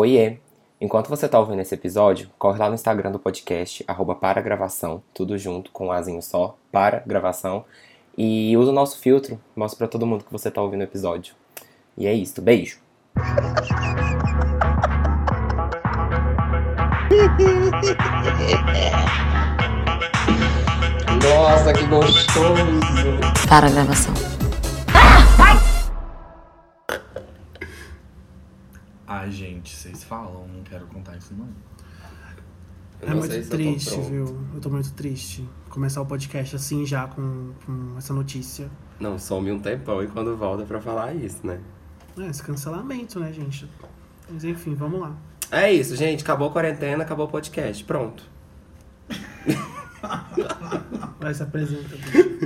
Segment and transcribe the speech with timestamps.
[0.00, 0.38] Oiê!
[0.80, 5.02] Enquanto você tá ouvindo esse episódio, corre lá no Instagram do podcast, arroba para gravação,
[5.12, 7.64] tudo junto, com um azinho só, para gravação,
[8.16, 11.34] e usa o nosso filtro, mostra pra todo mundo que você tá ouvindo o episódio.
[11.96, 12.78] E é isso, beijo!
[21.24, 22.54] Nossa, que gostoso!
[23.48, 24.37] Para a gravação.
[29.20, 31.48] Ai, gente, vocês falam, não quero contar isso não.
[33.00, 34.08] Eu É não muito eu triste, pronto.
[34.08, 34.38] viu?
[34.54, 35.48] Eu tô muito triste.
[35.68, 38.70] Começar o podcast assim já com, com essa notícia.
[39.00, 41.60] Não, some um tempão e quando volta pra falar isso, né?
[42.16, 43.68] É, esse cancelamento, né, gente?
[44.30, 45.16] Mas enfim, vamos lá.
[45.50, 46.22] É isso, gente.
[46.22, 47.82] Acabou a quarentena, acabou o podcast.
[47.84, 48.22] Pronto.
[51.20, 51.96] Vai se apresenta.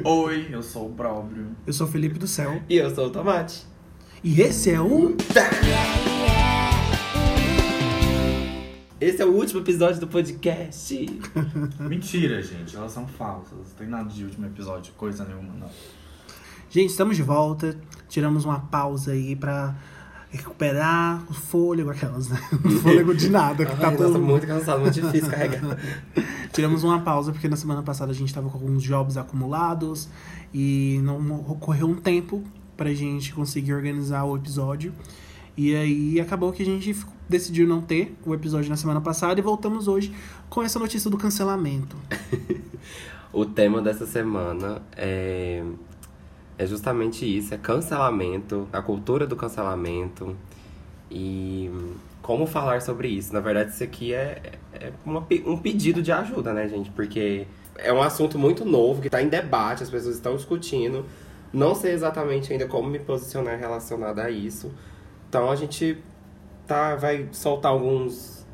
[0.04, 1.48] Oi, eu sou o próprio.
[1.66, 2.62] Eu sou o Felipe do Céu.
[2.68, 3.66] E eu sou o Tomate.
[4.24, 5.14] E esse é o.
[9.02, 10.94] Esse é o último episódio do podcast.
[11.80, 13.58] Mentira, gente, elas são falsas.
[13.58, 15.68] Não tem nada de último episódio, coisa nenhuma, não.
[16.70, 17.76] Gente, estamos de volta.
[18.08, 19.74] Tiramos uma pausa aí pra
[20.30, 22.38] recuperar o fôlego, aquelas, né?
[22.64, 25.60] O fôlego de nada, que tá Ai, todo nossa, muito cansado, muito difícil carregar.
[26.54, 30.08] Tiramos uma pausa porque na semana passada a gente tava com alguns jobs acumulados
[30.54, 32.44] e não ocorreu um tempo
[32.76, 34.94] pra gente conseguir organizar o episódio.
[35.56, 36.96] E aí acabou que a gente
[37.28, 40.12] decidiu não ter o episódio na semana passada e voltamos hoje
[40.48, 41.96] com essa notícia do cancelamento.
[43.32, 45.62] O tema dessa semana é,
[46.58, 50.36] é justamente isso, é cancelamento, a cultura do cancelamento
[51.10, 51.70] e
[52.20, 53.32] como falar sobre isso.
[53.32, 56.90] Na verdade, isso aqui é, é uma um pedido de ajuda, né, gente?
[56.90, 57.46] Porque
[57.78, 61.06] é um assunto muito novo, que está em debate, as pessoas estão discutindo.
[61.50, 64.70] Não sei exatamente ainda como me posicionar relacionado a isso.
[65.32, 65.96] Então a gente
[66.66, 68.46] tá, vai soltar alguns,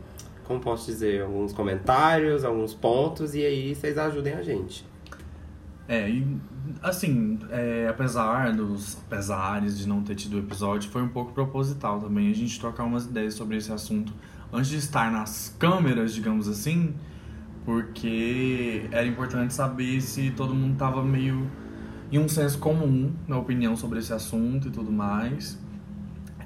[0.45, 4.87] como posso dizer, alguns comentários, alguns pontos, e aí vocês ajudem a gente.
[5.89, 6.25] É, e
[6.81, 11.99] assim, é, apesar dos pesares de não ter tido o episódio, foi um pouco proposital
[11.99, 14.15] também a gente trocar umas ideias sobre esse assunto
[14.53, 16.95] antes de estar nas câmeras, digamos assim,
[17.65, 21.50] porque era importante saber se todo mundo tava meio
[22.12, 25.59] em um senso comum na opinião sobre esse assunto e tudo mais.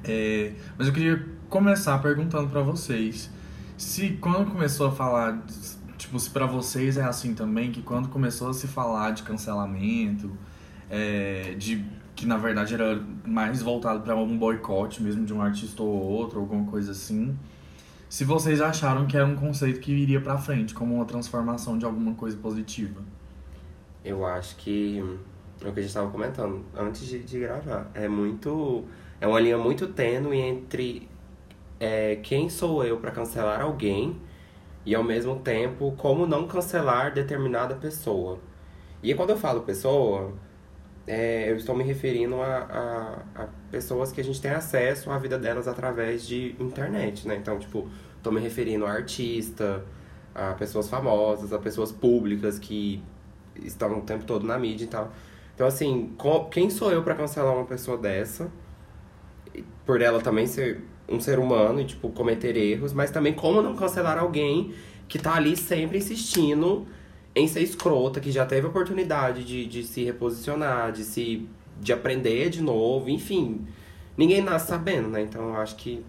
[0.05, 3.31] É, mas eu queria começar perguntando pra vocês
[3.77, 5.43] se quando começou a falar,
[5.97, 10.31] tipo, se pra vocês é assim também, que quando começou a se falar de cancelamento,
[10.91, 15.83] é, de que na verdade era mais voltado pra um boicote mesmo de um artista
[15.83, 17.37] ou outro, alguma coisa assim.
[18.09, 21.87] Se vocês acharam que era um conceito que iria pra frente, como uma transformação de
[21.87, 23.01] alguma coisa positiva.
[24.05, 24.99] Eu acho que
[25.65, 27.91] é o que a gente estava comentando antes de, de gravar.
[27.95, 28.85] É muito.
[29.23, 31.09] É uma linha muito tênue entre
[31.79, 34.21] é, quem sou eu para cancelar alguém
[34.85, 38.41] e ao mesmo tempo como não cancelar determinada pessoa.
[39.01, 40.33] E quando eu falo pessoa,
[41.07, 45.19] é, eu estou me referindo a, a, a pessoas que a gente tem acesso à
[45.19, 47.37] vida delas através de internet, né?
[47.37, 49.85] Então, tipo, estou me referindo a artista,
[50.35, 53.01] a pessoas famosas, a pessoas públicas que
[53.55, 55.13] estão o tempo todo na mídia e tal.
[55.55, 56.13] Então, assim,
[56.51, 58.51] quem sou eu para cancelar uma pessoa dessa?
[59.85, 63.77] Por ela também ser um ser humano e, tipo, cometer erros, mas também como não
[63.77, 64.73] cancelar alguém
[65.09, 66.87] que tá ali sempre insistindo
[67.35, 71.49] em ser escrota, que já teve oportunidade de, de se reposicionar, de se.
[71.81, 73.67] de aprender de novo, enfim.
[74.17, 75.23] Ninguém nasce sabendo, né?
[75.23, 76.05] Então eu acho que.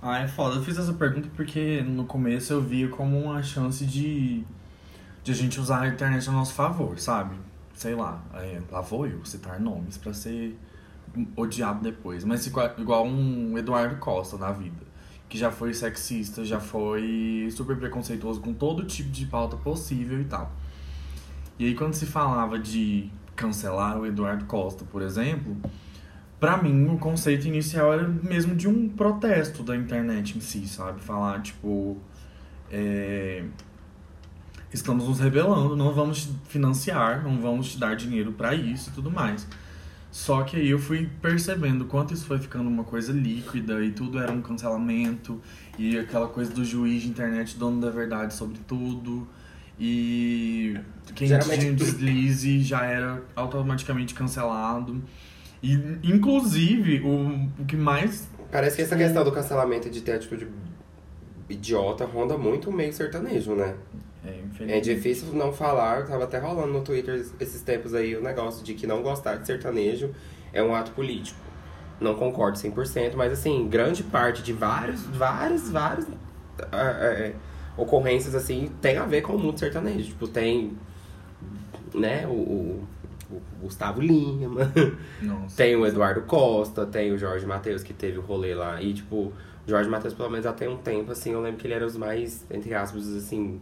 [0.00, 0.56] Ah, é foda.
[0.56, 4.44] Eu fiz essa pergunta porque no começo eu via como uma chance de,
[5.22, 7.36] de a gente usar a internet a nosso favor, sabe?
[7.74, 10.56] Sei lá, é, lá vou eu citar nomes pra ser
[11.36, 12.24] odiado depois.
[12.24, 14.82] Mas igual, um Eduardo Costa da vida,
[15.28, 20.24] que já foi sexista, já foi super preconceituoso com todo tipo de pauta possível e
[20.24, 20.52] tal.
[21.58, 25.56] E aí quando se falava de cancelar o Eduardo Costa, por exemplo,
[26.44, 31.00] Pra mim, o conceito inicial era mesmo de um protesto da internet em si, sabe?
[31.00, 31.96] Falar, tipo.
[32.70, 33.44] é,
[34.70, 38.92] Estamos nos rebelando, não vamos te financiar, não vamos te dar dinheiro pra isso e
[38.92, 39.48] tudo mais.
[40.14, 44.20] Só que aí eu fui percebendo quanto isso foi ficando uma coisa líquida e tudo
[44.20, 45.42] era um cancelamento
[45.76, 49.26] e aquela coisa do juiz de internet, dono da verdade sobre tudo.
[49.76, 50.78] E
[51.16, 55.02] quem Geralmente- tinha um deslize já era automaticamente cancelado.
[55.60, 55.74] E,
[56.04, 58.28] inclusive, o, o que mais.
[58.52, 60.46] Parece que essa questão do cancelamento de ter atitude
[61.48, 63.74] idiota ronda muito o meio sertanejo, né?
[64.24, 68.64] É, É difícil não falar, tava até rolando no Twitter esses tempos aí o negócio
[68.64, 70.10] de que não gostar de sertanejo
[70.52, 71.38] é um ato político.
[72.00, 76.06] não concordo 100%, mas assim, grande parte de vários, vários, vários
[76.72, 77.34] é, é,
[77.76, 80.08] ocorrências assim tem a ver com o mundo sertanejo.
[80.10, 80.76] Tipo, tem
[81.94, 82.88] né, o, o,
[83.30, 84.70] o Gustavo Lima,
[85.22, 85.56] Nossa.
[85.56, 88.80] tem o Eduardo Costa, tem o Jorge Matheus que teve o rolê lá.
[88.82, 89.32] E tipo, o
[89.66, 92.44] Jorge Matheus pelo menos tem um tempo, assim, eu lembro que ele era os mais,
[92.50, 93.60] entre aspas, assim,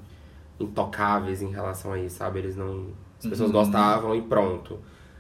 [0.64, 2.38] intocáveis em relação a isso, sabe?
[2.40, 2.88] Eles não.
[3.18, 3.56] As pessoas Uhum.
[3.56, 4.78] gostavam e pronto.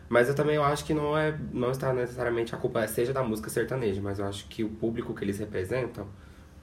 [0.08, 1.38] Mas eu também eu acho que não é.
[1.52, 5.14] Não está necessariamente a culpa seja da música sertaneja, mas eu acho que o público
[5.14, 6.06] que eles representam,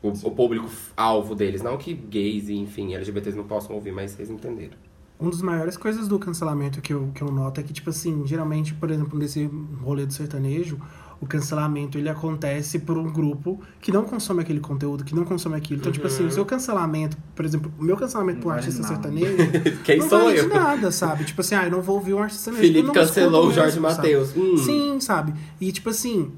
[0.01, 4.11] o, o público alvo deles, não que gays e enfim, LGBTs não possam ouvir, mas
[4.11, 4.77] vocês entenderam.
[5.19, 8.25] Um dos maiores coisas do cancelamento que eu, que eu noto é que, tipo assim,
[8.25, 9.45] geralmente, por exemplo, nesse
[9.81, 10.79] rolê do sertanejo,
[11.21, 15.55] o cancelamento ele acontece por um grupo que não consome aquele conteúdo, que não consome
[15.55, 15.79] aquilo.
[15.79, 18.81] Então, tipo assim, o seu cancelamento, por exemplo, o meu cancelamento Não por um artista
[18.81, 18.93] nada.
[18.93, 19.37] sertanejo.
[19.83, 20.47] Quem não sou vale eu?
[20.47, 21.25] de nada, sabe?
[21.25, 22.73] Tipo assim, ah, eu não vou ouvir um artista sertanejo.
[22.73, 23.79] Felipe não cancelou o Jorge?
[23.79, 24.35] Matheus.
[24.35, 24.57] Hum.
[24.57, 25.33] Sim, sabe?
[25.59, 26.31] E tipo assim,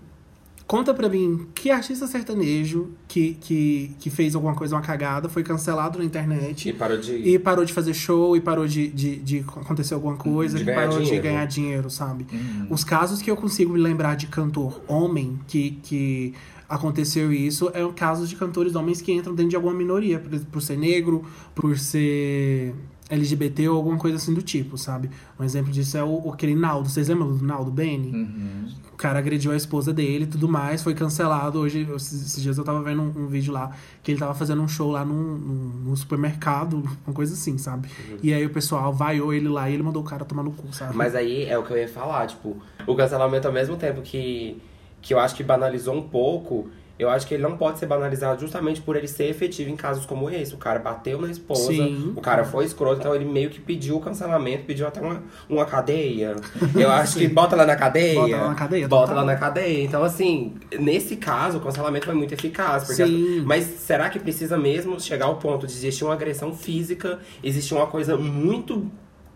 [0.72, 5.44] conta pra mim que artista sertanejo que, que, que fez alguma coisa, uma cagada, foi
[5.44, 7.12] cancelado na E internet parou de.
[7.14, 11.00] e parou de fazer show e parou de, de, de acontecer alguma coisa, De parou
[11.00, 11.14] dinheiro.
[11.14, 12.26] de ganhar dinheiro, sabe?
[12.32, 12.68] Uhum.
[12.70, 16.34] Os casos que eu consigo me lembrar de cantor homem que, que
[16.70, 20.40] aconteceu isso é o caso de cantores homens que entram dentro de alguma minoria, por,
[20.40, 22.74] por ser negro, por ser
[23.12, 25.10] LGBT ou alguma coisa assim do tipo, sabe?
[25.38, 26.88] Um exemplo disso é o, aquele Naldo.
[26.90, 28.12] Vocês lembram do Naldo Bene?
[28.12, 28.70] Uhum.
[28.94, 31.60] O cara agrediu a esposa dele e tudo mais, foi cancelado.
[31.60, 34.68] Hoje, esses dias eu tava vendo um, um vídeo lá que ele tava fazendo um
[34.68, 35.56] show lá num, num,
[35.86, 37.90] num supermercado, uma coisa assim, sabe?
[38.24, 40.74] E aí o pessoal vaiou ele lá e ele mandou o cara tomar no cu,
[40.74, 40.96] sabe?
[40.96, 42.56] Mas aí é o que eu ia falar, tipo,
[42.88, 44.62] o cancelamento ao mesmo tempo que,
[45.02, 46.70] que eu acho que banalizou um pouco,
[47.02, 50.06] eu acho que ele não pode ser banalizado justamente por ele ser efetivo em casos
[50.06, 50.54] como esse.
[50.54, 52.14] O cara bateu na esposa, Sim.
[52.16, 55.66] o cara foi escroto, então ele meio que pediu o cancelamento, pediu até uma, uma
[55.66, 56.36] cadeia.
[56.76, 58.16] Eu acho que bota lá na cadeia.
[58.22, 59.26] Bota lá na cadeia, Bota total.
[59.26, 59.84] lá na cadeia.
[59.84, 62.84] Então, assim, nesse caso, o cancelamento foi muito eficaz.
[62.86, 63.42] Porque Sim.
[63.46, 67.88] Mas será que precisa mesmo chegar ao ponto de existir uma agressão física, existir uma
[67.88, 68.86] coisa muito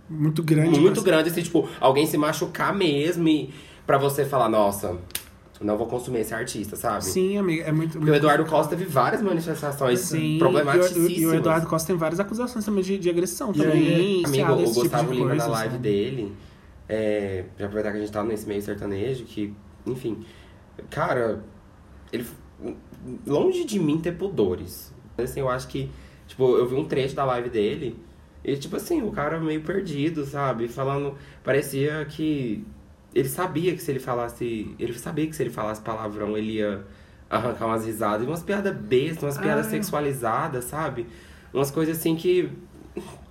[0.10, 0.80] Muito grande.
[0.80, 3.52] muito mas- grande, assim, tipo, alguém se machucar mesmo e
[3.88, 4.96] pra você falar, nossa,
[5.62, 7.06] não vou consumir esse artista, sabe?
[7.06, 7.98] Sim, amiga, é muito.
[7.98, 11.10] Porque o Eduardo Costa teve várias manifestações Sim, problematicíssimas.
[11.12, 13.72] E o, e o Eduardo Costa tem várias acusações também de, de agressão E também.
[13.96, 15.84] aí, Amigo, o tipo Gustavo de Lima coisa, na live sabe?
[15.84, 16.34] dele,
[16.90, 19.54] é, pra aproveitar que a gente tá nesse meio sertanejo, que,
[19.86, 20.26] enfim,
[20.90, 21.44] cara,
[22.12, 22.26] ele.
[23.26, 24.92] Longe de mim ter pudores.
[25.18, 25.90] Assim, eu acho que,
[26.28, 27.98] tipo, eu vi um trecho da live dele
[28.44, 30.68] e, tipo assim, o cara meio perdido, sabe?
[30.68, 31.16] Falando.
[31.44, 32.66] Parecia que.
[33.16, 34.76] Ele sabia que se ele falasse.
[34.78, 36.86] Ele sabia que se ele falasse palavrão, ele ia
[37.30, 38.24] arrancar umas risadas.
[38.24, 39.70] E umas piadas bestas, umas piadas Ah.
[39.70, 41.08] sexualizadas, sabe?
[41.54, 42.50] Umas coisas assim que.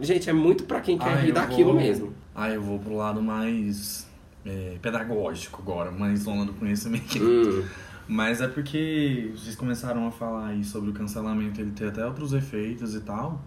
[0.01, 2.13] Gente, é muito pra quem quer Ah, rir daquilo vou- mesmo.
[2.35, 4.07] Ah, eu vou pro lado mais
[4.47, 7.19] é, pedagógico agora, mais zona do conhecimento.
[7.23, 7.65] Hum.
[8.07, 12.35] Mas é porque vocês começaram a falar aí sobre o cancelamento, ele ter até outros
[12.35, 13.43] efeitos e tal.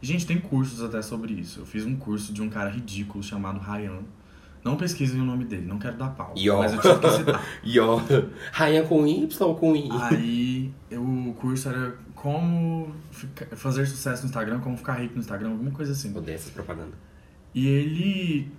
[0.00, 1.58] E, gente, tem cursos até sobre isso.
[1.60, 3.98] Eu fiz um curso de um cara ridículo chamado Ryan.
[4.64, 6.34] Não pesquisem o nome dele, não quero dar pau.
[6.36, 6.58] Yo.
[6.58, 7.44] Mas eu tive que citar.
[7.80, 8.00] Ó,
[8.52, 9.88] Rainha com Y ou com I?
[9.92, 15.50] Aí o curso era como fica- fazer sucesso no Instagram, como ficar rico no Instagram,
[15.50, 16.14] alguma coisa assim.
[16.16, 16.94] Odeio essas propagandas.
[17.54, 18.50] E ele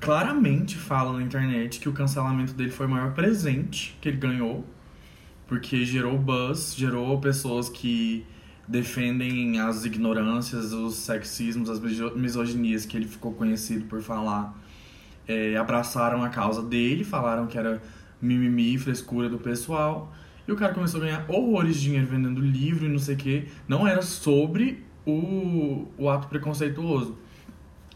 [0.00, 4.64] claramente fala na internet que o cancelamento dele foi o maior presente que ele ganhou,
[5.46, 8.24] porque gerou buzz, gerou pessoas que
[8.68, 14.56] defendem as ignorâncias, os sexismos, as miso- misoginias que ele ficou conhecido por falar,
[15.30, 17.80] é, abraçaram a causa dele, falaram que era
[18.20, 20.12] mimimi, frescura do pessoal.
[20.46, 23.18] E o cara começou a ganhar horrores de dinheiro vendendo livro e não sei o
[23.18, 23.48] que.
[23.68, 27.16] Não era sobre o, o ato preconceituoso.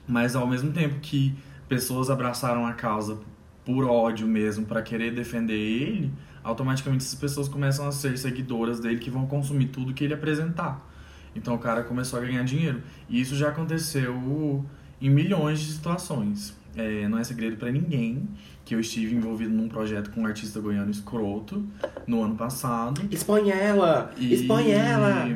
[0.06, 1.34] Mas ao mesmo tempo que
[1.68, 3.18] pessoas abraçaram a causa
[3.64, 6.12] por ódio mesmo, pra querer defender ele,
[6.42, 10.86] automaticamente essas pessoas começam a ser seguidoras dele que vão consumir tudo que ele apresentar.
[11.34, 12.82] Então o cara começou a ganhar dinheiro.
[13.08, 14.64] E isso já aconteceu
[15.00, 16.54] em milhões de situações.
[16.76, 18.28] É, não é segredo pra ninguém
[18.64, 21.64] que eu estive envolvido num projeto com um artista goiano escroto
[22.07, 23.02] no ano passado.
[23.11, 24.12] Expõe ela!
[24.19, 25.28] Expõe ela!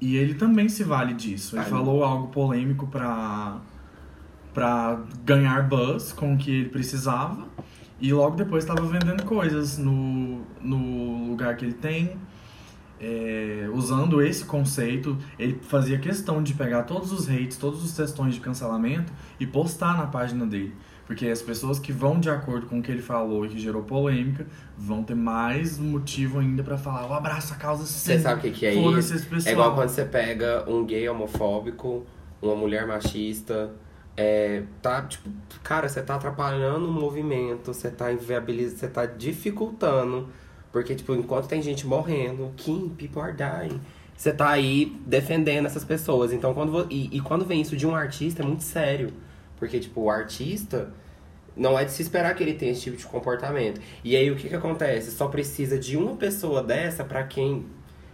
[0.00, 1.56] E ele também se vale disso.
[1.56, 1.70] Ele Ai.
[1.70, 3.58] falou algo polêmico pra,
[4.54, 7.46] pra ganhar buzz com o que ele precisava.
[8.00, 12.16] E logo depois estava vendendo coisas no, no lugar que ele tem.
[13.00, 18.34] É, usando esse conceito, ele fazia questão de pegar todos os hates, todos os textões
[18.34, 20.74] de cancelamento e postar na página dele.
[21.06, 23.82] Porque as pessoas que vão de acordo com o que ele falou e que gerou
[23.82, 24.46] polêmica
[24.78, 28.12] vão ter mais motivo ainda pra falar: eu abraço a causa sim.
[28.12, 28.80] Você sabe o que, que é isso?
[29.48, 32.06] É igual quando você pega um gay homofóbico,
[32.40, 33.72] uma mulher machista,
[34.16, 35.28] é, tá, tipo,
[35.62, 40.28] cara, você tá atrapalhando o movimento, você tá inviabilizando, você tá dificultando.
[40.72, 43.80] Porque, tipo, enquanto tem gente morrendo, Kim, people are dying.
[44.16, 46.32] Você tá aí defendendo essas pessoas.
[46.32, 49.12] Então, quando vo- e, e quando vem isso de um artista, é muito sério.
[49.58, 50.92] Porque, tipo, o artista
[51.56, 53.80] não é de se esperar que ele tenha esse tipo de comportamento.
[54.04, 55.10] E aí, o que que acontece?
[55.10, 57.66] Só precisa de uma pessoa dessa pra quem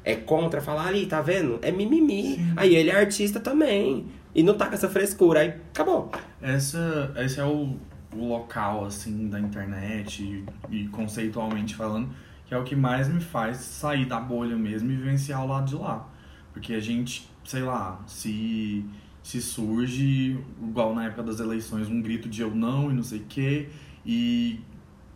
[0.05, 1.59] é contra falar ali, tá vendo?
[1.61, 2.39] É mimimi.
[2.57, 4.07] Aí ele é artista também.
[4.35, 5.41] E não tá com essa frescura.
[5.41, 6.11] Aí acabou.
[6.41, 7.77] Essa, esse é o,
[8.15, 10.45] o local, assim, da internet e,
[10.85, 12.09] e conceitualmente falando,
[12.47, 15.69] que é o que mais me faz sair da bolha mesmo e vivenciar o lado
[15.69, 16.09] de lá.
[16.53, 18.85] Porque a gente, sei lá, se,
[19.23, 23.19] se surge, igual na época das eleições, um grito de eu não e não sei
[23.19, 23.69] o quê,
[24.05, 24.61] e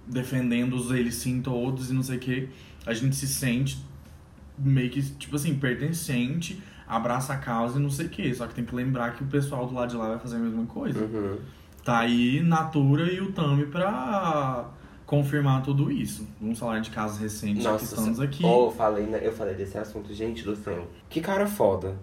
[0.07, 2.49] defendendo os eles sim todos e não sei o quê,
[2.85, 3.79] a gente se sente
[4.59, 8.35] meio que, tipo assim, pertencente, abraça a causa e não sei o quê.
[8.35, 10.41] Só que tem que lembrar que o pessoal do lado de lá vai fazer a
[10.41, 10.99] mesma coisa.
[11.01, 11.39] Uhum.
[11.85, 14.69] Tá aí Natura e o Tami pra
[15.11, 16.25] confirmar tudo isso.
[16.40, 18.45] Vamos falar de casos recentes, já que estamos aqui.
[18.45, 20.87] Oh, eu falei, né, eu falei desse assunto, gente do céu.
[21.09, 21.97] Que cara foda.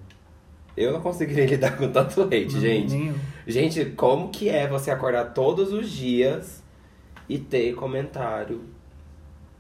[0.76, 3.14] Eu não conseguiria lidar com tanto hate, Não, gente.
[3.48, 6.62] Gente, como que é você acordar todos os dias
[7.30, 8.66] e ter comentário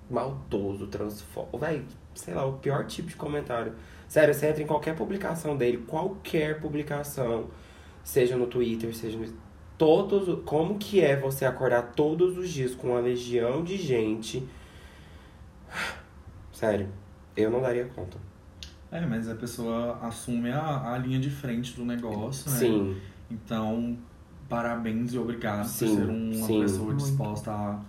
[0.10, 1.58] maldoso, transfóbico?
[1.58, 1.86] Véi,
[2.16, 3.72] sei lá, o pior tipo de comentário.
[4.10, 7.48] Sério, você entra em qualquer publicação dele, qualquer publicação,
[8.04, 9.47] seja no Twitter, seja no.
[9.78, 10.44] Todos.
[10.46, 14.48] Como que é você acordar todos os dias com uma legião de gente?
[16.52, 16.90] Sério,
[17.36, 18.18] eu não daria conta.
[18.92, 22.58] É, mas a pessoa assume a, a linha de frente do negócio, né?
[22.58, 23.98] Sim, Então,
[24.48, 26.60] parabéns e obrigado Sim, por ser uma sim.
[26.62, 27.82] pessoa disposta a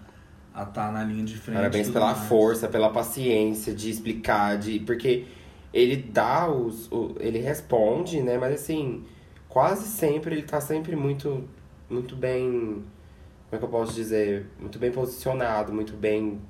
[0.53, 1.57] a estar na linha de frente.
[1.57, 2.19] Parabéns pela mais.
[2.29, 5.27] força, pela paciência de explicar, de porque
[5.73, 8.37] ele dá os, o, ele responde, né?
[8.39, 9.05] Mas assim,
[9.49, 11.49] quase sempre ele tá sempre muito,
[11.89, 16.41] muito bem, como é que eu posso dizer, muito bem posicionado, muito bem,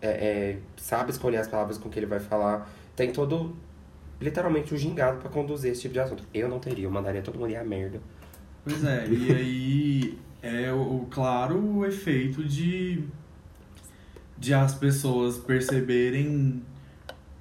[0.00, 2.70] é, é, sabe escolher as palavras com que ele vai falar.
[2.94, 3.56] Tem todo,
[4.20, 6.24] literalmente, o gingado pra conduzir esse tipo de assunto.
[6.32, 8.00] Eu não teria, eu mandaria todo mundo ir a merda.
[8.64, 13.04] Pois é, e aí é o, o claro o efeito de,
[14.38, 16.62] de as pessoas perceberem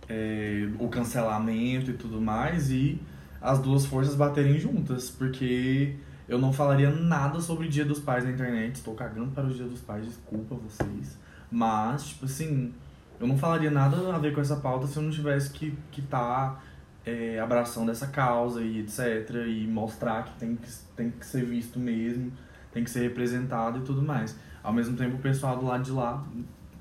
[0.07, 2.99] é, o cancelamento e tudo mais e
[3.41, 5.95] as duas forças baterem juntas, porque
[6.27, 9.53] eu não falaria nada sobre o Dia dos Pais na internet, estou cagando para o
[9.53, 11.17] Dia dos Pais, desculpa vocês,
[11.51, 12.73] mas, tipo assim,
[13.19, 15.81] eu não falaria nada a ver com essa pauta se eu não tivesse que estar
[15.91, 16.61] que tá,
[17.05, 19.29] é, abraçando essa causa e etc.
[19.47, 22.31] E mostrar que tem, que tem que ser visto mesmo,
[22.73, 24.37] tem que ser representado e tudo mais.
[24.61, 26.25] Ao mesmo tempo, o pessoal do lado de lá,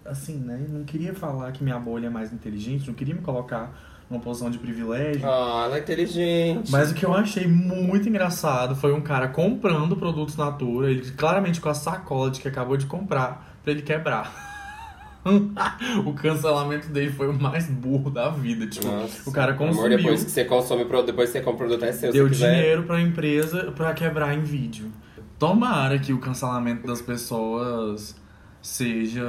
[0.04, 0.66] assim, né?
[0.68, 3.72] Não queria falar que minha bolha é mais inteligente, não queria me colocar
[4.10, 5.26] numa posição de privilégio.
[5.26, 6.70] Ah, ela é inteligente.
[6.70, 11.60] Mas o que eu achei muito engraçado foi um cara comprando produtos Natura, ele claramente
[11.60, 14.52] com a sacola de que acabou de comprar, pra ele quebrar.
[16.04, 18.66] o cancelamento dele foi o mais burro da vida.
[18.66, 21.68] Tipo, Nossa, o cara amor, consumiu, depois que você consome, pro- depois você compra o
[21.68, 22.12] produto, é seu.
[22.12, 24.92] deu se dinheiro pra empresa pra quebrar em vídeo.
[25.38, 28.14] Tomara que o cancelamento das pessoas
[28.64, 29.22] seja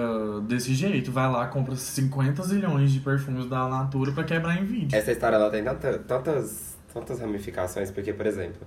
[0.48, 1.12] desse jeito.
[1.12, 4.98] Vai lá, compra 50 zilhões de perfumes da Natura pra quebrar em vídeo.
[4.98, 8.62] Essa história ela tem tanta- tantas, tantas ramificações, porque, por exemplo,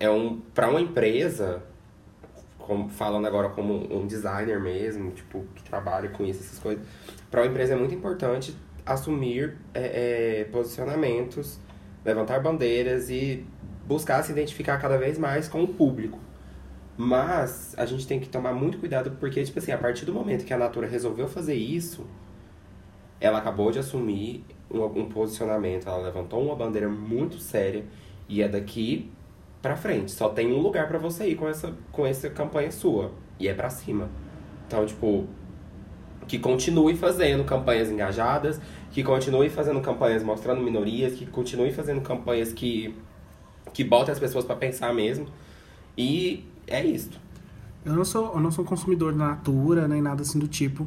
[0.00, 1.62] é um para uma empresa,
[2.58, 6.84] como- falando agora como um designer mesmo, tipo, que trabalha com isso, essas coisas,
[7.30, 11.58] para uma empresa é muito importante assumir é, é, posicionamentos,
[12.04, 13.44] levantar bandeiras e
[13.86, 16.18] buscar se identificar cada vez mais com o público.
[16.96, 20.44] Mas a gente tem que tomar muito cuidado porque, tipo assim, a partir do momento
[20.44, 22.06] que a Natura resolveu fazer isso,
[23.20, 27.84] ela acabou de assumir um, um posicionamento, ela levantou uma bandeira muito séria
[28.28, 29.10] e é daqui
[29.60, 30.10] pra frente.
[30.12, 33.54] Só tem um lugar pra você ir com essa, com essa campanha sua e é
[33.54, 34.08] pra cima.
[34.66, 35.26] Então, tipo,
[36.26, 38.60] que continue fazendo campanhas engajadas,
[38.90, 42.94] que continue fazendo campanhas mostrando minorias, que continue fazendo campanhas que,
[43.72, 45.26] que botem as pessoas pra pensar mesmo.
[45.96, 47.10] E é isso.
[47.84, 50.86] Eu não sou, eu não sou consumidor da Natura, nem nada assim do tipo.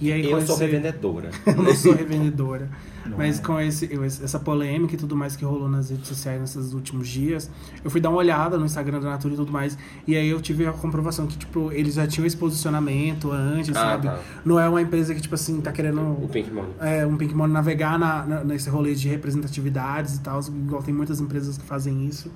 [0.00, 1.30] E aí, Eu sou esse- revendedora.
[1.44, 2.70] eu não sou revendedora.
[3.04, 3.42] Não Mas é.
[3.42, 3.90] com esse,
[4.22, 7.50] essa polêmica e tudo mais que rolou nas redes sociais nesses últimos dias,
[7.84, 9.76] eu fui dar uma olhada no Instagram da Natura e tudo mais.
[10.06, 13.80] E aí eu tive a comprovação que, tipo, eles já tinham esse posicionamento antes, Ah,
[13.80, 14.06] sabe?
[14.06, 14.20] tá.
[14.44, 16.70] Não é uma empresa que, tipo assim, tá querendo O Pink Money.
[16.80, 20.94] é, um Pink Money navegar na, na- nesse rolê de representatividades e tal, igual tem
[20.94, 22.30] muitas empresas que fazem isso.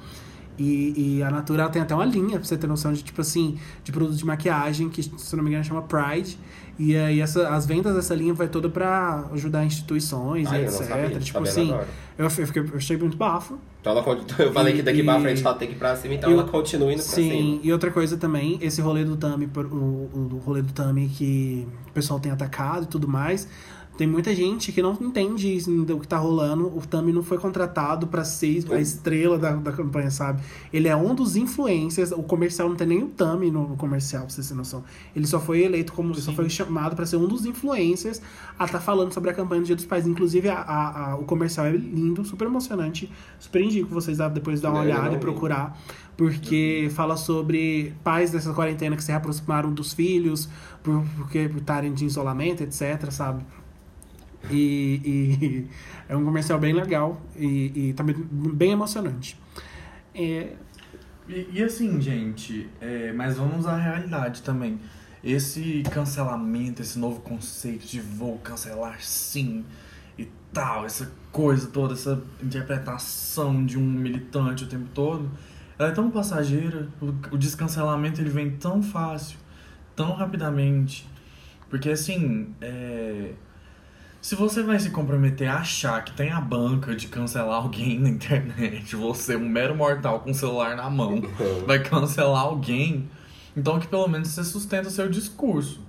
[0.58, 3.58] E, e a Natura tem até uma linha, pra você ter noção de, tipo assim,
[3.82, 6.38] de produto de maquiagem, que, se não me engano, chama Pride.
[6.78, 10.68] E aí essa, as vendas dessa linha vai toda pra ajudar instituições, e eu não
[10.68, 10.86] etc.
[10.86, 11.70] sabia, tipo assim,
[12.18, 13.58] eu, eu, fiquei, eu achei muito bafo.
[13.80, 14.04] Então ela,
[14.38, 16.32] eu falei que daqui E- pra frente ela tem que ir pra cima, então e
[16.32, 17.60] ela continua indo pra Sim, cima.
[17.62, 21.66] e outra coisa também, esse rolê do Tami, o, o, o rolê do Tami que
[21.88, 23.46] o pessoal tem atacado e tudo mais.
[24.02, 26.66] Tem muita gente que não entende isso, do que tá rolando.
[26.76, 30.42] O Tami não foi contratado pra ser a estrela da, da campanha, sabe?
[30.72, 32.10] Ele é um dos influencers.
[32.10, 34.82] O comercial não tem nem o Tami no, comercial, pra vocês terem noção.
[35.14, 36.12] Ele só foi eleito como.
[36.16, 38.20] Só foi chamado pra ser um dos influencers
[38.58, 40.04] a estar falando sobre a campanha do Dia dos Pais.
[40.04, 43.08] Inclusive, a, a- a- o comercial é lindo, super emocionante.
[43.38, 45.78] Super indico vocês a depois dar uma ainda olhada não e procurar
[46.16, 50.48] porque fala sobre pais dessa quarentena que se reaproximaram dos filhos
[50.82, 53.42] por, porque estarem de isolamento, etc, sabe?
[54.50, 55.68] E, e
[56.08, 59.38] é um comercial bem legal e, e também bem emocionante.
[60.14, 60.52] É,
[61.28, 64.78] E, e assim, gente, é, mas vamos à realidade também.
[65.22, 69.64] Esse cancelamento, esse novo conceito de vou cancelar sim
[70.18, 75.30] e tal, essa coisa toda, essa interpretação de um militante o tempo todo,
[75.78, 79.38] ela é tão passageira, o, o descancelamento ele vem tão fácil,
[79.94, 81.08] tão rapidamente,
[81.70, 83.32] porque assim, é,
[84.22, 88.08] se você vai se comprometer a achar que tem a banca de cancelar alguém na
[88.08, 91.20] internet, você, um mero mortal com o celular na mão,
[91.66, 93.10] vai cancelar alguém,
[93.56, 95.80] então que pelo menos você sustenta o seu discurso.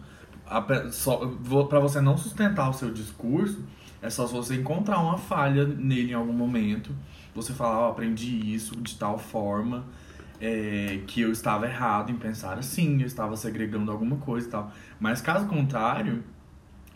[1.69, 3.63] Pra você não sustentar o seu discurso,
[4.01, 6.89] é só se você encontrar uma falha nele em algum momento,
[7.35, 9.85] você falar, ó, aprendi isso de tal forma,
[10.41, 14.71] é, que eu estava errado em pensar assim, eu estava segregando alguma coisa e tal.
[14.99, 16.23] Mas caso contrário,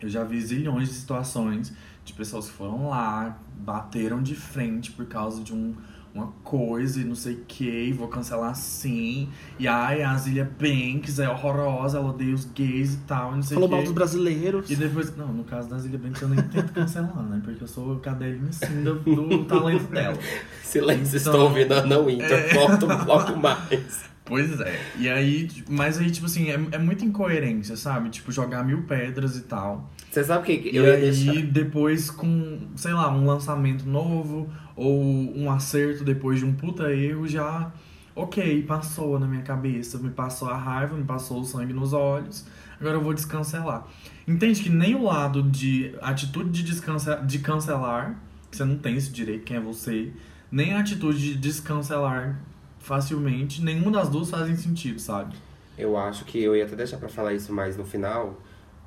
[0.01, 1.73] eu já vi zilhões de situações
[2.03, 5.75] de pessoas que foram lá, bateram de frente por causa de um,
[6.15, 9.27] uma coisa e não sei o que, e vou cancelar sim.
[9.59, 13.57] E ai, a Zilia Banks é horrorosa, ela odeia os gays e tal, não sei
[13.57, 13.75] o falou que.
[13.75, 14.71] mal dos brasileiros.
[14.71, 17.41] E depois, não, no caso da Zilia Banks eu nem tento cancelar, né?
[17.43, 20.17] Porque eu sou cadelinha sim do, do talento dela.
[20.63, 22.53] Silêncio, Então- estou ouvindo a Não Inter, É.
[22.53, 24.05] volto logo mais.
[24.27, 24.91] Pois é.
[24.97, 28.09] E aí, mas aí, tipo assim, é, é muita incoerência, sabe?
[28.09, 29.89] Tipo, jogar mil pedras e tal.
[30.11, 31.41] Você sabe o que E eu ia aí, deixar?
[31.43, 35.01] depois com, sei lá, um lançamento novo ou
[35.37, 37.71] um acerto depois de um puta erro, já,
[38.15, 42.45] ok, passou na minha cabeça, me passou a raiva, me passou o sangue nos olhos,
[42.79, 43.87] agora eu vou descancelar.
[44.27, 48.19] Entende que nem o lado de atitude de, descansa, de cancelar,
[48.51, 50.11] que você não tem esse direito, quem é você,
[50.51, 52.39] nem a atitude de descancelar
[52.87, 55.35] facilmente, nenhuma das duas fazem sentido, sabe?
[55.77, 58.41] Eu acho que eu ia até deixar pra falar isso mais no final,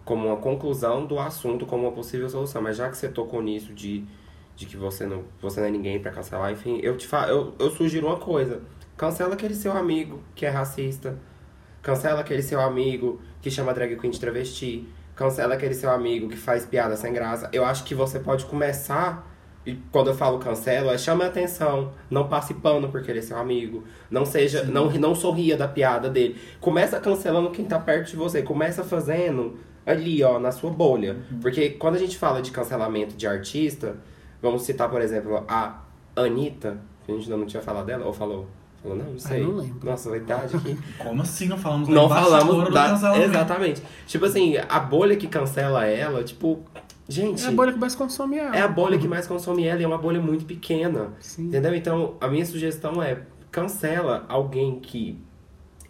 [0.04, 2.62] como uma conclusão do assunto, como uma possível solução.
[2.62, 4.04] Mas já que você tocou nisso de,
[4.56, 7.54] de que você não, você não é ninguém pra cancelar, enfim, eu te fa eu,
[7.58, 8.62] eu sugiro uma coisa.
[8.96, 11.16] Cancela aquele seu amigo que é racista.
[11.82, 14.88] Cancela aquele seu amigo que chama drag queen de travesti.
[15.14, 17.50] Cancela aquele seu amigo que faz piada sem graça.
[17.52, 19.29] Eu acho que você pode começar.
[19.66, 21.92] E quando eu falo cancelo, é chame a atenção.
[22.10, 23.84] Não passe pano porque ele é seu amigo.
[24.10, 24.64] Não seja.
[24.64, 26.36] Não, não sorria da piada dele.
[26.60, 28.42] Começa cancelando quem tá perto de você.
[28.42, 31.16] Começa fazendo ali, ó, na sua bolha.
[31.42, 33.96] Porque quando a gente fala de cancelamento de artista,
[34.40, 35.80] vamos citar, por exemplo, a
[36.16, 38.48] Anitta, que a gente ainda não tinha falado dela, ou falou?
[38.82, 39.42] Falou, não, não sei.
[39.42, 39.90] não lembro.
[39.90, 40.78] Nossa, a idade aqui.
[40.96, 42.88] Como assim não falamos da Não falamos da.
[42.88, 43.24] cancelamento?
[43.28, 43.82] Exatamente.
[44.06, 46.64] Tipo assim, a bolha que cancela ela, tipo.
[47.10, 47.44] Gente.
[47.44, 48.56] É a bolha que mais consome ela.
[48.56, 51.12] é a bolha que mais consome ela e é uma bolha muito pequena.
[51.18, 51.48] Sim.
[51.48, 51.74] Entendeu?
[51.74, 55.18] Então, a minha sugestão é cancela alguém que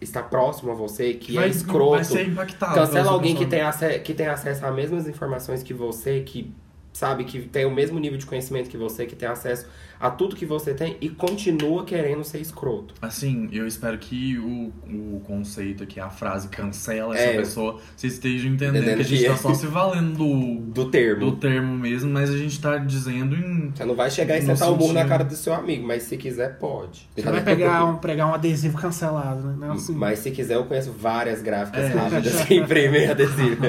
[0.01, 1.91] está próximo a você, que vai, é escroto.
[1.91, 2.73] Vai ser impactado.
[2.73, 3.61] Cancela alguém que tem,
[4.03, 6.51] que tem acesso às mesmas informações que você, que
[6.93, 9.65] sabe, que tem o mesmo nível de conhecimento que você, que tem acesso
[9.99, 12.95] a tudo que você tem e continua querendo ser escroto.
[12.99, 17.37] Assim, eu espero que o, o conceito aqui, a frase cancela essa É.
[17.37, 20.89] pessoa, vocês estejam entendendo Entendendo que a gente que- tá só se valendo do, Do
[20.89, 21.19] termo.
[21.19, 23.71] do termo mesmo, mas a gente tá dizendo em.
[23.75, 26.17] Você não vai chegar e sentar o burro na cara do seu amigo, mas se
[26.17, 27.07] quiser, pode.
[27.15, 29.55] Você vai pegar um, pregar um adesivo cancelado, né?
[29.67, 31.93] Não, assim, Mas se quiser, eu conheço várias gráficas É.
[31.93, 33.61] rápidas que imprimem adesivo.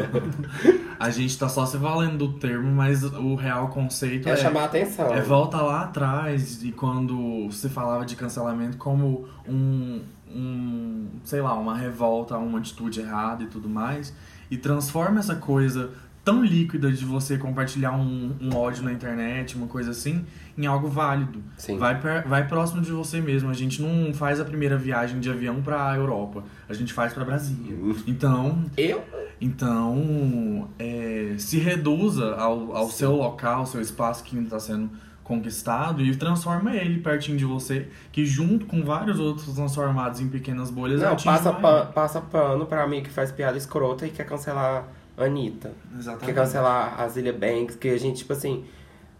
[0.98, 4.36] A gente tá só se valendo do termo, mas o real conceito É é.
[4.36, 5.12] chamar a atenção.
[5.12, 11.54] É volta lá atrás e quando se falava de cancelamento como um, um, sei lá,
[11.54, 14.14] uma revolta, uma atitude errada e tudo mais,
[14.50, 15.90] e transforma essa coisa
[16.24, 20.24] tão líquida de você compartilhar um, um ódio na internet, uma coisa assim,
[20.56, 21.42] em algo válido.
[21.56, 21.78] Sim.
[21.78, 23.50] Vai, vai próximo de você mesmo.
[23.50, 27.24] A gente não faz a primeira viagem de avião pra Europa, a gente faz pra
[27.24, 27.76] Brasília.
[28.06, 29.02] Então, Eu?
[29.40, 34.90] então, é, se reduza ao, ao seu local, ao seu espaço que está sendo
[35.24, 40.70] conquistado e transforma ele pertinho de você, que junto com vários outros transformados em pequenas
[40.70, 44.84] bolhas Não, passa, pan, passa pano pra mim que faz piada escrota e quer cancelar
[45.24, 45.72] Anitta.
[45.90, 46.34] Quer Exatamente.
[46.34, 48.64] cancelar a Zilia Banks, que a gente, tipo assim,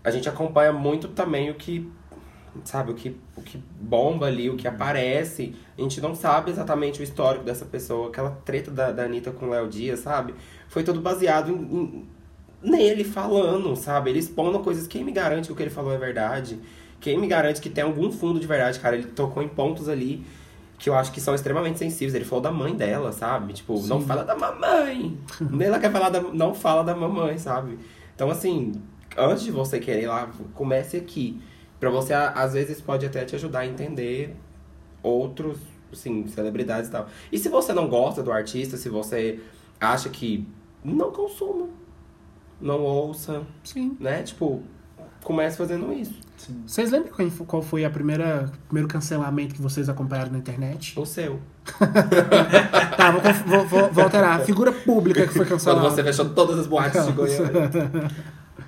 [0.05, 1.91] a gente acompanha muito também o que,
[2.65, 5.55] sabe, o que, o que bomba ali, o que aparece.
[5.79, 8.09] A gente não sabe exatamente o histórico dessa pessoa.
[8.09, 10.35] Aquela treta da, da Anitta com o Léo Dias, sabe?
[10.69, 12.09] Foi tudo baseado em, em-
[12.62, 14.11] nele falando, sabe?
[14.11, 14.87] Ele expondo coisas.
[14.87, 16.59] Quem me garante que o que ele falou é verdade?
[17.01, 18.95] Quem me garante que tem algum fundo de verdade, cara?
[18.97, 20.25] Ele tocou em pontos ali
[20.83, 22.12] que eu acho que são extremamente sensíveis.
[22.12, 23.53] Ele falou da mãe dela, sabe?
[23.53, 25.16] Tipo, não fala da mamãe.
[25.64, 26.21] Ela quer falar da.
[26.21, 27.79] Não fala da mamãe, sabe?
[28.12, 28.73] Então, assim,
[29.16, 31.40] antes de você querer ir lá, comece aqui.
[31.79, 34.35] Pra você, às vezes, pode até te ajudar a entender
[35.05, 35.59] outros,
[35.92, 37.07] assim, celebridades e tal.
[37.31, 39.38] E se você não gosta do artista, se você
[39.81, 40.49] acha que
[40.83, 41.68] não consuma,
[42.61, 43.97] não ouça, Sim.
[44.01, 44.25] né?
[44.25, 44.64] Tipo,
[45.23, 46.18] comece fazendo isso.
[46.46, 46.62] Sim.
[46.66, 50.98] Vocês lembram qual foi- qual foi a primeira primeiro cancelamento que vocês acompanharam na internet?
[50.98, 51.40] O seu.
[52.96, 54.40] Tá, vou, vou, vou, vou alterar.
[54.40, 55.90] A figura pública que foi Quando cancelada.
[55.90, 57.70] você fechou todas as boates de Goiânia.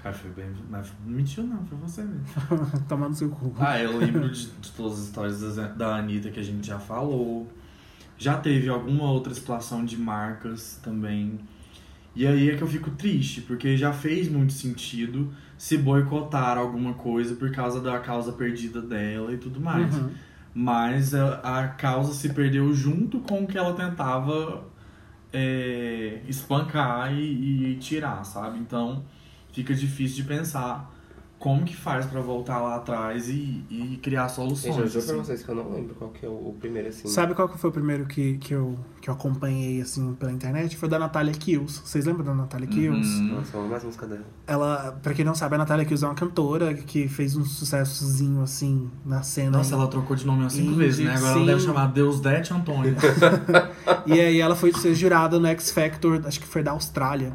[0.03, 0.47] Mas foi bem.
[0.71, 2.25] Mas não mentiu, não, foi você mesmo.
[2.89, 3.53] Tomando seu cu.
[3.59, 6.79] Ah, eu lembro de, de todas as histórias da, da Anitta que a gente já
[6.79, 7.49] falou.
[8.17, 11.39] Já teve alguma outra situação de marcas também.
[12.15, 16.95] E aí é que eu fico triste, porque já fez muito sentido se boicotar alguma
[16.95, 19.97] coisa por causa da causa perdida dela e tudo mais.
[19.97, 20.11] Uhum.
[20.55, 24.65] Mas a, a causa se perdeu junto com o que ela tentava
[25.33, 28.59] é, espancar e, e tirar, sabe?
[28.59, 29.05] Então
[29.53, 30.94] fica difícil de pensar
[31.45, 34.79] como que faz pra voltar lá atrás e, e criar soluções.
[34.79, 35.25] Eu juro pra assim.
[35.25, 37.07] vocês que eu não lembro qual que é o, o primeiro, assim.
[37.07, 40.75] Sabe qual que foi o primeiro que, que, eu, que eu acompanhei, assim, pela internet?
[40.75, 41.83] Foi da Natália Kills.
[41.85, 43.19] Vocês lembram da Natália Kills?
[43.19, 43.35] Uhum.
[43.35, 44.25] Nossa, eu amo mais música dela.
[44.47, 48.41] Ela, pra quem não sabe, a Natália Kills é uma cantora que fez um sucessozinho,
[48.43, 49.59] assim, na cena.
[49.59, 51.15] Nossa, ela trocou de nome umas cinco vezes, né?
[51.15, 51.47] Agora ela sim.
[51.47, 52.97] deve chamar Deus Dete Antônio.
[54.07, 57.35] E aí ela foi ser jurada no X Factor, acho que foi da Austrália.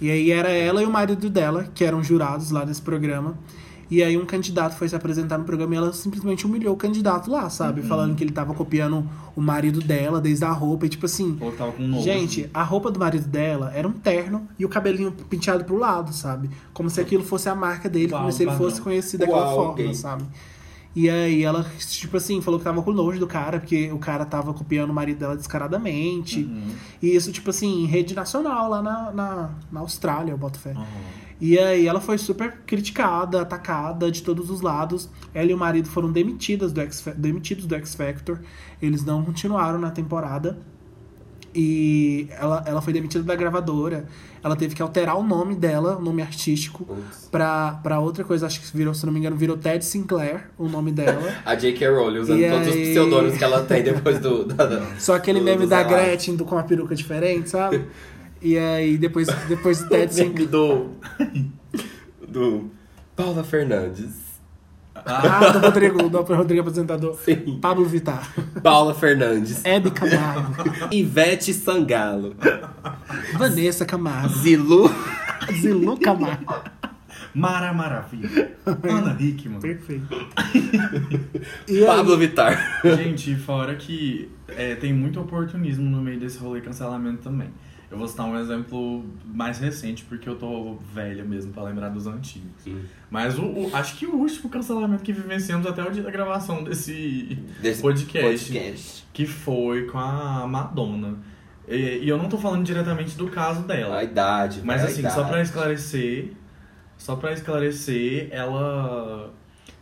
[0.00, 3.36] E aí era ela e o marido dela, que eram jurados lá nesse programa.
[3.88, 7.30] E aí um candidato foi se apresentar no programa e ela simplesmente humilhou o candidato
[7.30, 7.82] lá, sabe?
[7.82, 11.36] Falando que ele tava copiando o marido dela desde a roupa e tipo assim.
[11.36, 12.02] Que tava com novo.
[12.02, 16.12] Gente, a roupa do marido dela era um terno e o cabelinho penteado pro lado,
[16.12, 16.50] sabe?
[16.74, 19.54] Como se aquilo fosse a marca dele, Uau, como se ele fosse conhecido daquela Uau,
[19.54, 19.94] forma, gay.
[19.94, 20.24] sabe?
[20.96, 24.24] E aí ela, tipo assim, falou que tava com nojo do cara, porque o cara
[24.24, 26.42] tava copiando o marido dela descaradamente.
[26.42, 26.70] Uhum.
[27.02, 30.72] E isso, tipo assim, em rede nacional lá na, na, na Austrália, eu boto fé.
[30.72, 30.84] Uhum.
[31.38, 35.10] E aí ela foi super criticada, atacada de todos os lados.
[35.34, 38.40] Ela e o marido foram demitidas do X, demitidos do X Factor.
[38.80, 40.58] Eles não continuaram na temporada.
[41.58, 44.04] E ela, ela foi demitida da gravadora.
[44.44, 46.86] Ela teve que alterar o nome dela, o nome artístico,
[47.30, 48.44] pra, pra outra coisa.
[48.46, 51.18] Acho que virou, se não me engano, virou Ted Sinclair, o nome dela.
[51.46, 51.88] A J.K.
[51.88, 54.44] Rowling usando E todos os aí- pseudônimos que ela tem depois do.
[54.44, 55.96] da- da- Só aquele do- meme dos da relatos.
[56.04, 57.84] Gretchen do, com uma peruca diferente, sabe?
[58.42, 60.48] E aí depois, depois do Ted Sinclair.
[60.48, 60.90] Do.
[62.28, 62.70] do.
[63.16, 64.25] Paula Fernandes.
[65.06, 67.16] Ah, do Rodrigo, do Rodrigo apresentador.
[67.24, 67.58] Sim.
[67.60, 68.28] Pablo Vittar.
[68.62, 69.64] Paula Fernandes.
[69.64, 70.64] Hebe Camargo.
[70.90, 72.34] Ivete Sangalo.
[73.38, 74.28] Vanessa Camargo.
[74.30, 74.90] Zilu.
[75.52, 76.54] Zilu Camargo.
[77.32, 78.56] Mara Maravilha.
[78.66, 79.60] Ana Hickman.
[79.60, 80.06] Perfeito.
[81.68, 82.80] E aí, Pablo Vittar.
[82.82, 87.48] Gente, fora que é, tem muito oportunismo no meio desse rolê cancelamento também.
[87.90, 92.06] Eu vou citar um exemplo mais recente, porque eu tô velha mesmo pra lembrar dos
[92.06, 92.50] antigos.
[93.10, 96.64] Mas o, o- acho que o último cancelamento que vivenciamos até o dia da gravação
[96.64, 99.04] desse, Desse podcast, podcast.
[99.12, 101.16] que foi com a Madonna.
[101.68, 103.98] E, e eu não tô falando diretamente do caso dela.
[103.98, 104.62] A idade.
[104.64, 105.14] Mas assim, idade.
[105.14, 106.32] só pra esclarecer,
[106.98, 109.32] só pra esclarecer, ela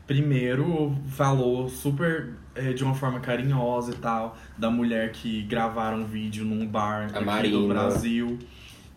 [0.07, 6.05] primeiro falou super eh, de uma forma carinhosa e tal, da mulher que gravaram um
[6.05, 7.59] vídeo num bar A aqui Marina.
[7.59, 8.39] do Brasil,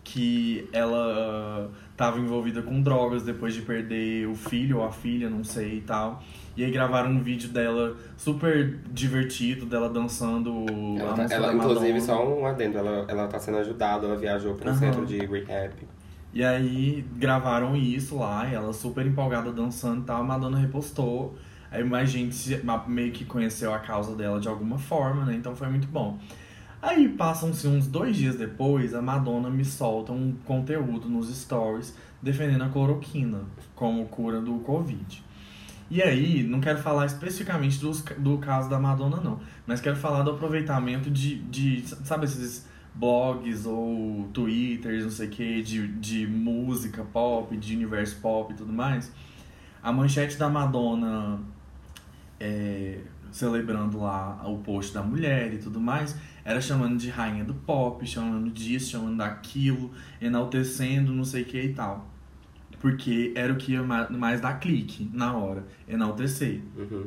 [0.04, 5.44] que ela tava envolvida com drogas depois de perder o filho ou a filha, não
[5.44, 6.22] sei e tal.
[6.56, 10.52] E aí gravaram um vídeo dela super divertido, dela dançando
[10.98, 14.54] Ela, a tá- ela, inclusive, só um adendo, ela, ela tá sendo ajudada, ela viajou
[14.54, 14.78] pra um Aham.
[14.80, 15.72] centro de rehab.
[16.32, 21.36] E aí gravaram isso lá, ela super empolgada dançando e tal, a Madonna repostou.
[21.70, 25.34] Aí mais gente meio que conheceu a causa dela de alguma forma, né?
[25.34, 26.18] Então foi muito bom.
[26.80, 32.62] Aí passam-se uns dois dias depois, a Madonna me solta um conteúdo nos stories defendendo
[32.62, 33.42] a cloroquina
[33.74, 35.24] como cura do Covid.
[35.90, 39.40] E aí, não quero falar especificamente dos, do caso da Madonna, não.
[39.66, 45.30] Mas quero falar do aproveitamento de, de sabe, esses blogs ou twitters, não sei o
[45.30, 49.10] que, de, de música pop, de universo pop e tudo mais.
[49.82, 51.40] A manchete da Madonna
[52.40, 52.98] é,
[53.30, 58.06] celebrando lá o post da mulher e tudo mais, era chamando de rainha do pop,
[58.06, 62.08] chamando disso, chamando daquilo, enaltecendo não sei o que e tal.
[62.80, 66.60] Porque era o que ia ma- mais dar clique na hora, enaltecer.
[66.76, 67.06] Uhum.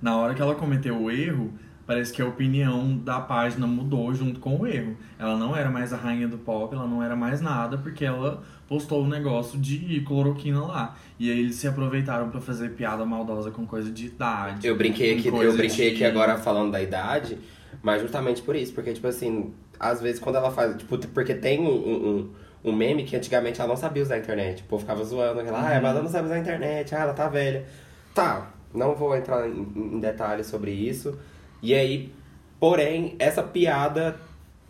[0.00, 1.52] Na hora que ela cometeu o erro,
[1.86, 4.96] parece que a opinião da página mudou junto com o erro.
[5.18, 8.42] Ela não era mais a rainha do pop, ela não era mais nada, porque ela
[8.68, 10.96] postou um negócio de cloroquina lá.
[11.18, 14.66] E aí eles se aproveitaram pra fazer piada maldosa com coisa de idade.
[14.66, 17.38] Eu brinquei aqui, eu brinquei de- aqui agora falando da idade,
[17.82, 20.76] mas justamente por isso, porque, tipo assim, às vezes quando ela faz.
[20.76, 22.30] Tipo, porque tem um, um,
[22.64, 24.62] um- meme que antigamente ela não sabia usar a internet.
[24.62, 27.12] O povo ficava zoando, ela, ah, mas ela não sabe usar a internet, ah, ela
[27.12, 27.66] tá velha.
[28.14, 31.16] Tá, não vou entrar em, em detalhes sobre isso.
[31.64, 32.12] E aí,
[32.60, 34.16] porém, essa piada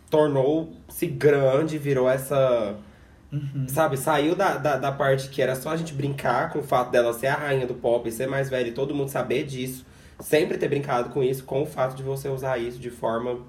[0.09, 2.75] tornou-se grande, virou essa.
[3.31, 3.65] Uhum.
[3.67, 6.89] Sabe, saiu da, da, da parte que era só a gente brincar com o fato
[6.91, 9.85] dela ser a rainha do pop, ser mais velha e todo mundo saber disso.
[10.21, 13.39] Sempre ter brincado com isso, com o fato de você usar isso de forma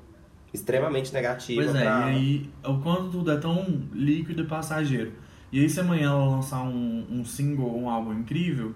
[0.53, 1.63] extremamente negativa.
[1.63, 5.13] Pois é, pra- e aí, o quanto tudo é tão líquido e passageiro.
[5.53, 8.75] E aí, se amanhã ela lançar um, um single, um álbum incrível,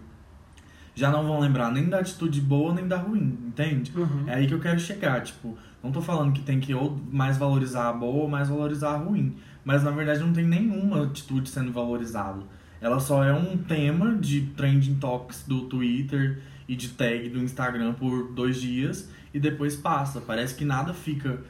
[0.94, 3.92] já não vão lembrar nem da atitude boa nem da ruim, entende?
[3.96, 4.24] Uhum.
[4.26, 7.36] É aí que eu quero chegar, tipo, não tô falando que tem que ou mais
[7.38, 9.36] valorizar a boa ou mais valorizar a ruim.
[9.64, 12.40] Mas na verdade não tem nenhuma atitude sendo valorizada.
[12.80, 17.92] Ela só é um tema de trending topics do Twitter e de tag do Instagram
[17.94, 20.20] por dois dias e depois passa.
[20.20, 21.40] Parece que nada fica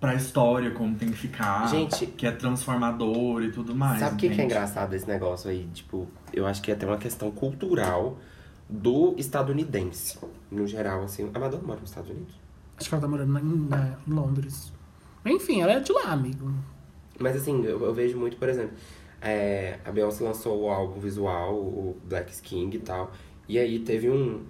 [0.00, 1.68] pra história como tem que ficar.
[1.68, 4.00] Gente- que é transformador e tudo mais.
[4.00, 5.68] Sabe o que, que é engraçado desse negócio aí?
[5.72, 8.18] Tipo, eu acho que é até uma questão cultural
[8.72, 10.18] do estadunidense,
[10.50, 11.30] no geral, assim.
[11.34, 12.34] A Madonna mora nos Estados Unidos?
[12.76, 14.72] Acho que ela tá morando na- na- em Londres.
[15.26, 16.50] Enfim, ela é de lá, amigo.
[17.18, 18.74] Mas assim, eu, eu vejo muito, por exemplo,
[19.20, 23.12] é, a Beyoncé lançou o álbum visual, o Black King e tal.
[23.48, 24.42] E aí teve um,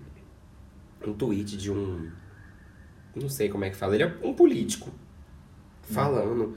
[1.07, 2.11] um tweet de um.
[3.15, 3.95] Não sei como é que fala.
[3.97, 4.91] Ele é um político.
[5.83, 6.55] Falando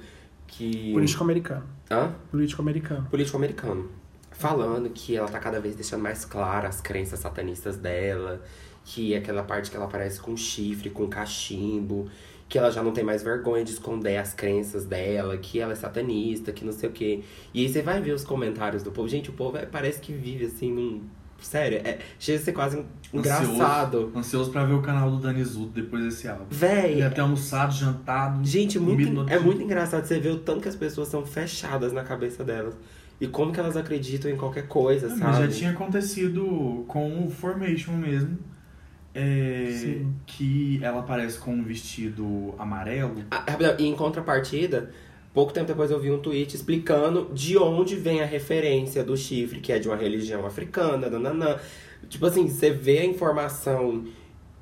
[0.48, 0.94] que.
[0.94, 1.66] Político americano.
[1.90, 2.14] Hã?
[2.32, 3.08] Político americano.
[3.10, 3.90] político americano.
[4.38, 8.42] Falando que ela tá cada vez deixando mais claras as crenças satanistas dela,
[8.84, 12.08] que é aquela parte que ela aparece com chifre, com cachimbo,
[12.48, 15.76] que ela já não tem mais vergonha de esconder as crenças dela, que ela é
[15.76, 17.22] satanista, que não sei o quê.
[17.54, 19.08] E aí você vai ver os comentários do povo.
[19.08, 21.02] Gente, o povo é- parece que vive assim num.
[21.42, 23.98] Sério, é, chega a ser quase engraçado.
[23.98, 26.46] Ansioso, ansioso pra ver o canal do Danizudo depois desse álbum.
[26.50, 28.44] Véi, Ele até almoçado, jantado.
[28.46, 31.92] Gente, comido muito, é muito engraçado você ver o tanto que as pessoas são fechadas
[31.94, 32.76] na cabeça delas.
[33.20, 35.22] E como que elas acreditam em qualquer coisa, É, sabe?
[35.24, 38.38] Mas já tinha acontecido com o Formation mesmo.
[39.14, 43.24] é, que ela aparece com um vestido amarelo.
[43.32, 43.46] Ah,
[43.80, 44.92] E em contrapartida,
[45.34, 49.62] pouco tempo depois eu vi um tweet explicando de onde vem a referência do chifre,
[49.62, 51.58] que é de uma religião africana, nananã.
[52.10, 54.04] Tipo assim, você vê a informação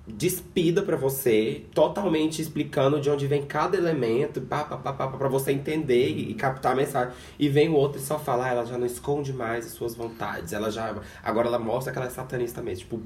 [0.05, 6.33] despida pra você, totalmente explicando de onde vem cada elemento, pra você entender e, e
[6.33, 7.13] captar a mensagem.
[7.39, 9.95] E vem o outro e só fala, ah, ela já não esconde mais as suas
[9.95, 10.93] vontades, ela já.
[11.23, 12.83] Agora ela mostra que ela é satanista mesmo.
[12.83, 13.01] Tipo,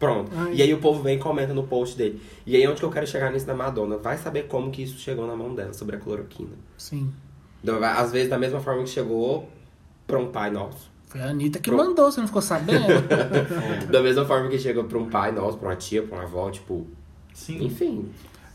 [0.00, 0.32] pronto.
[0.34, 0.54] Ai.
[0.54, 2.20] E aí o povo vem e comenta no post dele.
[2.44, 3.96] E aí onde que eu quero chegar nisso da Madonna?
[3.96, 6.56] Vai saber como que isso chegou na mão dela, sobre a cloroquina.
[6.76, 7.12] Sim.
[7.62, 9.48] Então, Às vezes da mesma forma que chegou
[10.08, 10.90] pra um pai nosso.
[11.16, 11.88] Foi a Anitta que Pronto.
[11.88, 12.86] mandou, você não ficou sabendo?
[13.90, 16.50] Da mesma forma que chegou pra um pai nosso, pra uma tia, pra uma avó,
[16.50, 16.86] tipo.
[17.32, 17.64] Sim.
[17.64, 18.08] Enfim.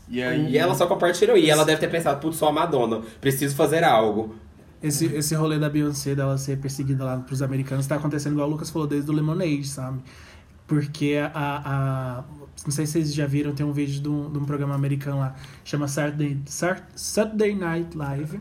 [0.08, 0.50] E aí.
[0.52, 1.36] E ela só compartilhou.
[1.36, 4.34] E ela deve ter pensado, putz, sou a Madonna, preciso fazer algo.
[4.82, 8.50] Esse, esse rolê da Beyoncé, dela ser perseguida lá pros americanos, tá acontecendo igual o
[8.50, 10.00] Lucas falou desde o Lemonade, sabe?
[10.66, 12.24] Porque a, a.
[12.64, 15.18] Não sei se vocês já viram, tem um vídeo de um, de um programa americano
[15.18, 18.40] lá, chama Saturday, Sat- Saturday Night Live.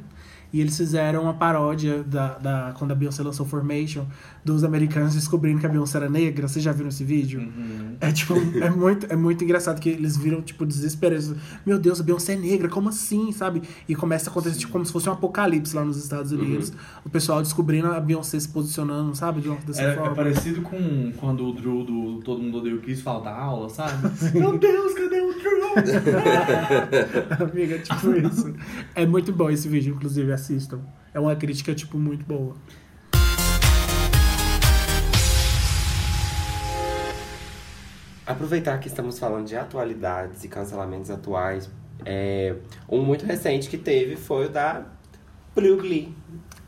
[0.53, 4.05] E eles fizeram uma paródia da, da, quando a Beyoncé lançou Formation,
[4.43, 6.47] dos americanos descobrindo que a Beyoncé era negra.
[6.47, 7.39] Vocês já viram esse vídeo?
[7.39, 7.95] Uhum.
[8.01, 11.33] É tipo, é muito, é muito engraçado que eles viram, tipo, desesperados.
[11.65, 13.61] Meu Deus, a Beyoncé é negra, como assim, sabe?
[13.87, 16.73] E começa a acontecer tipo, como se fosse um apocalipse lá nos Estados Unidos.
[17.05, 19.39] O pessoal descobrindo a Beyoncé se posicionando, sabe?
[19.41, 20.15] De uma, dessa É, é forma.
[20.15, 23.93] parecido com quando o Drew do Todo Mundo Odeia o Chris falta aula, sabe?
[24.37, 25.51] Meu Deus, cadê o Drew?
[27.51, 28.53] Amiga, é tipo isso.
[28.95, 30.81] É muito bom esse vídeo, inclusive, assistam.
[31.13, 32.55] É uma crítica, tipo, muito boa.
[38.25, 41.69] Aproveitar que estamos falando de atualidades e cancelamentos atuais.
[42.05, 42.55] É,
[42.89, 44.85] um muito recente que teve foi o da
[45.55, 46.13] Blue Glee.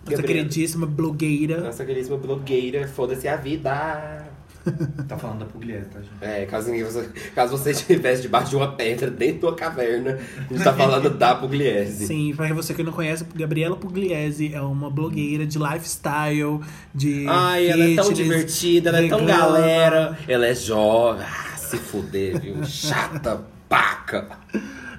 [0.06, 1.62] Nossa queridíssima blogueira.
[1.62, 4.33] Nossa queridíssima blogueira, foda-se a vida.
[5.08, 6.12] Tá falando da Pugliese, tá, gente?
[6.22, 10.18] É, caso, ninguém- você- caso você estivesse debaixo de uma pedra, dentro de uma caverna,
[10.50, 12.08] a gente tá falando da Pugliese.
[12.08, 16.62] Sim, pra você que não conhece, Gabriela Pugliese é uma blogueira de lifestyle,
[16.96, 20.18] de Ai, ela é tão fitness, divertida, ela é tão galera.
[20.28, 21.26] Ela é jovem.
[21.26, 22.64] Ah, se fuder, viu?
[22.66, 24.28] Chata, paca.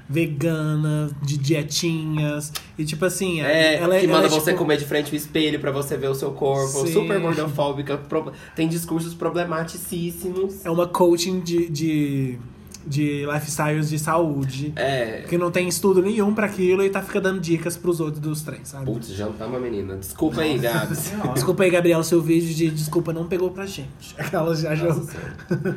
[0.09, 2.53] Vegana, de dietinhas.
[2.79, 5.15] E tipo assim, É, ela, que ela manda é, você tipo, comer de frente ao
[5.17, 6.87] espelho pra você ver o seu corpo.
[6.87, 6.93] Sim.
[6.93, 7.97] Super gordofóbica.
[7.97, 10.65] pro- Tem discursos problematicíssimos.
[10.65, 12.39] É uma coaching de, de,
[12.87, 14.73] de lifestyles de saúde.
[14.77, 15.25] É.
[15.29, 18.43] Que não tem estudo nenhum pra aquilo e tá fica dando dicas pros outros dos
[18.43, 18.87] trens, sabe?
[18.87, 19.97] Putz, jantamos a menina.
[19.97, 21.13] Desculpa aí, Gabs.
[21.35, 24.15] Desculpa aí, Gabriela, seu vídeo de desculpa não pegou pra gente.
[24.19, 24.87] Aquela já já.
[24.87, 25.17] Nossa.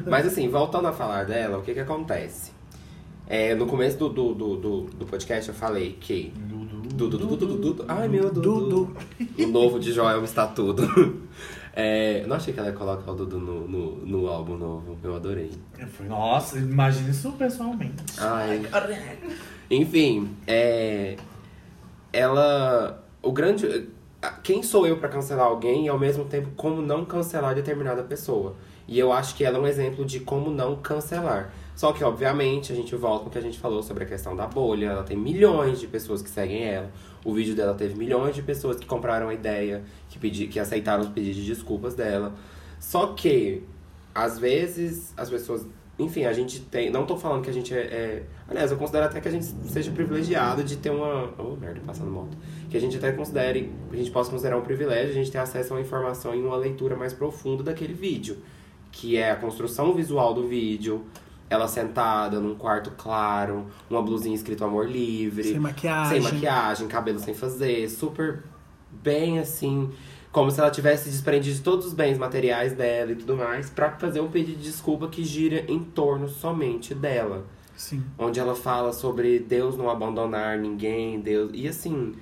[0.07, 2.56] Mas assim, voltando a falar dela, o que que acontece?
[3.29, 6.33] É, no começo do, do, do, do, do podcast eu falei que.
[6.93, 7.85] Dudu, Dudu, Dudu, Dudu.
[7.87, 8.69] Ai, meu Dudu.
[8.69, 8.97] Dudu.
[9.37, 11.27] O novo de Joel está tudo.
[11.79, 14.97] É, eu não achei que ela ia colocar o Dudu no, no, no álbum novo.
[15.03, 15.51] Eu adorei.
[15.77, 18.03] Eu falei, nossa, imagina isso pessoalmente.
[18.17, 18.63] Ai.
[19.69, 21.17] Enfim, é.
[22.11, 23.03] Ela.
[23.21, 23.89] O grande.
[24.41, 28.55] Quem sou eu pra cancelar alguém e ao mesmo tempo como não cancelar determinada pessoa?
[28.87, 31.53] E eu acho que ela é um exemplo de como não cancelar.
[31.77, 34.35] Só que, obviamente, a gente volta com o que a gente falou sobre a questão
[34.35, 34.87] da bolha.
[34.87, 36.91] Ela tem milhões de pessoas que seguem ela.
[37.23, 41.03] O vídeo dela teve milhões de pessoas que compraram a ideia, que, pedi, que aceitaram
[41.03, 42.33] os pedidos de desculpas dela.
[42.79, 43.61] Só que,
[44.13, 45.67] às vezes, as pessoas.
[45.99, 46.89] Enfim, a gente tem.
[46.89, 47.81] Não tô falando que a gente é.
[47.81, 51.31] é- aliás, eu considero até que a gente seja privilegiado de ter uma.
[51.37, 52.35] Oh, merda, passando moto.
[52.71, 53.71] Que a gente até considere.
[53.91, 56.57] A gente possa considerar um privilégio a gente ter acesso a uma informação e uma
[56.57, 58.37] leitura mais profunda daquele vídeo.
[58.91, 61.05] Que é a construção visual do vídeo.
[61.49, 65.43] Ela sentada num quarto claro, uma blusinha escrito amor livre.
[65.43, 66.21] Sem maquiagem.
[66.21, 68.43] Sem maquiagem, cabelo sem fazer, super
[69.01, 69.89] bem assim,
[70.31, 73.91] como se ela tivesse desprendido de todos os bens materiais dela e tudo mais, pra
[73.91, 77.45] fazer um pedido de desculpa que gira em torno somente dela.
[77.75, 78.03] Sim.
[78.17, 81.51] Onde ela fala sobre Deus não abandonar ninguém, Deus.
[81.53, 82.15] E assim.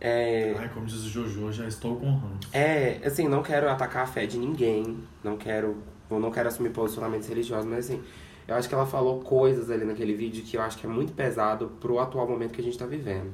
[0.00, 2.48] É, Ai, como diz o Jojo, já estou com ranço.
[2.52, 5.76] é, assim, não quero atacar a fé de ninguém, não quero,
[6.10, 8.02] eu não quero assumir posicionamentos religiosos, mas assim,
[8.46, 11.12] eu acho que ela falou coisas ali naquele vídeo que eu acho que é muito
[11.12, 13.32] pesado pro atual momento que a gente tá vivendo.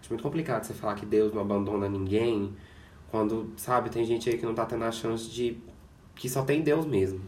[0.00, 2.52] Acho muito complicado você falar que Deus não abandona ninguém,
[3.10, 5.58] quando, sabe, tem gente aí que não tá tendo a chance de
[6.14, 7.20] que só tem Deus mesmo.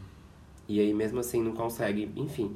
[0.66, 2.54] E aí mesmo assim não consegue, enfim.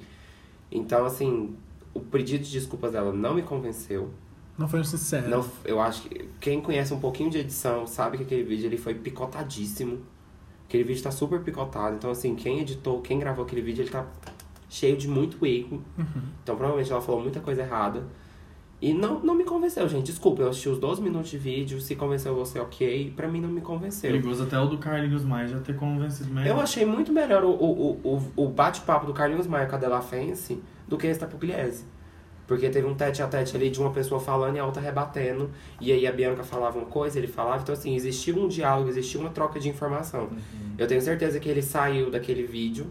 [0.71, 1.55] Então, assim,
[1.93, 4.11] o pedido de desculpas dela não me convenceu.
[4.57, 5.29] Não foi um sincero.
[5.29, 8.77] Não, eu acho que quem conhece um pouquinho de edição sabe que aquele vídeo ele
[8.77, 10.01] foi picotadíssimo.
[10.67, 11.97] Aquele vídeo tá super picotado.
[11.97, 14.07] Então, assim, quem editou, quem gravou aquele vídeo, ele tá
[14.69, 15.83] cheio de muito erro.
[16.43, 18.05] Então, provavelmente ela falou muita coisa errada.
[18.81, 20.07] E não, não me convenceu, gente.
[20.07, 21.81] Desculpa, eu assisti os 12 minutos de vídeo.
[21.81, 23.13] Se convenceu você, ok.
[23.17, 24.11] Pra mim, não me convenceu.
[24.11, 26.49] Perigoso até o do Carlinhos Maia já ter convencido melhor.
[26.49, 30.01] Eu achei muito melhor o, o, o, o bate-papo do Carlinhos Maia com a Della
[30.01, 31.85] Fence do que esse da Pugliese.
[32.47, 35.51] Porque teve um tete a tete ali de uma pessoa falando e a outra rebatendo.
[35.81, 37.61] E aí a Bianca falava uma coisa, ele falava.
[37.61, 40.31] Então, assim, existia um diálogo, existia uma troca de informação.
[40.79, 42.87] Eu tenho certeza que ele saiu daquele vídeo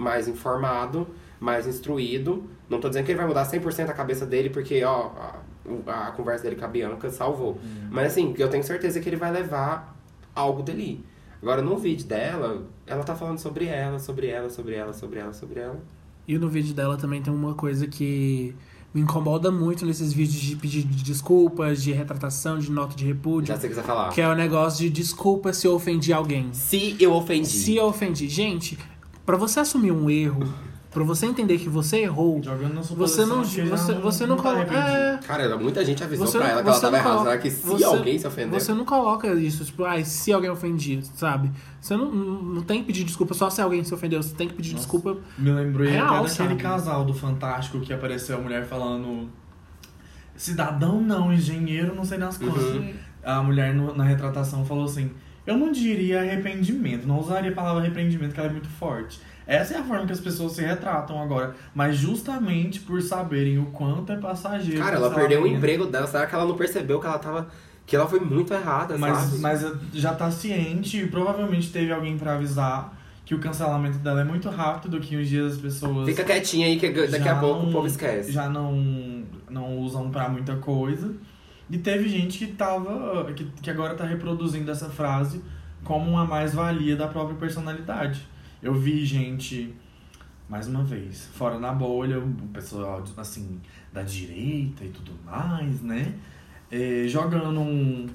[0.00, 1.06] mais informado,
[1.38, 2.44] mais instruído.
[2.68, 5.10] Não tô dizendo que ele vai mudar 100% a cabeça dele, porque, ó,
[5.86, 7.58] a, a conversa dele com a Bianca salvou.
[7.90, 9.94] Mas, assim, eu tenho certeza que ele vai levar
[10.34, 11.04] algo dali.
[11.42, 15.32] Agora, no vídeo dela, ela tá falando sobre ela, sobre ela, sobre ela, sobre ela,
[15.32, 15.80] sobre ela.
[16.26, 18.54] E no vídeo dela também tem uma coisa que
[18.92, 23.54] me incomoda muito nesses vídeos de pedir de desculpas, de retratação, de nota de repúdio.
[23.54, 24.10] Já sei o que você falar.
[24.10, 26.52] Que é o negócio de desculpa se eu ofendi alguém.
[26.52, 27.48] Se eu ofendi.
[27.48, 28.28] Se eu ofendi.
[28.28, 28.78] Gente,
[29.30, 30.52] pra você assumir um erro,
[30.90, 32.40] pra você entender que você errou,
[32.96, 33.44] você não.
[33.44, 34.74] Você, você não tá coloca.
[34.74, 37.18] É, Cara, muita gente avisou Você pra não- ela que ela tava errada.
[37.22, 38.58] Será que se você- alguém se ofendeu?
[38.58, 41.48] Você não coloca isso, tipo, ai, se alguém ofendido, sabe?
[41.80, 44.20] Você não, não tem que pedir desculpa só se alguém se ofendeu.
[44.20, 44.82] Você tem que pedir Nossa.
[44.82, 45.16] desculpa.
[45.38, 46.56] Me lembrou Real, até daquele sabe?
[46.62, 49.28] casal do Fantástico que apareceu a mulher falando.
[50.36, 52.64] Cidadão não, engenheiro não sei das quantas.
[52.64, 52.92] Uhum.
[53.22, 55.10] A mulher no- na retratação falou assim:
[55.46, 59.20] Eu não diria arrependimento, não usaria a palavra arrependimento, que ela é muito forte.
[59.46, 61.56] Essa é a forma que as pessoas se retratam agora.
[61.74, 64.80] Mas justamente por saberem o quanto é passageiro.
[64.80, 66.06] Cara, ela perdeu o emprego dela.
[66.06, 67.48] Será que ela não percebeu que ela tava.
[67.84, 69.38] Que ela foi muito errada, Mas, sabe?
[69.40, 74.24] mas já tá ciente e provavelmente teve alguém pra avisar que o cancelamento dela é
[74.24, 76.08] muito rápido, que uns dias as pessoas.
[76.08, 78.30] Fica quietinha aí que daqui a pouco não- o povo esquece.
[78.30, 81.12] Já não, não usam pra muita coisa.
[81.70, 83.32] E teve gente que tava.
[83.32, 85.40] Que, que agora tá reproduzindo essa frase
[85.84, 88.26] como uma mais-valia da própria personalidade.
[88.62, 89.74] Eu vi gente,
[90.48, 93.60] mais uma vez, fora na bolha, o pessoal assim,
[93.92, 96.14] da direita e tudo mais, né?
[96.70, 98.06] Eh, jogando um.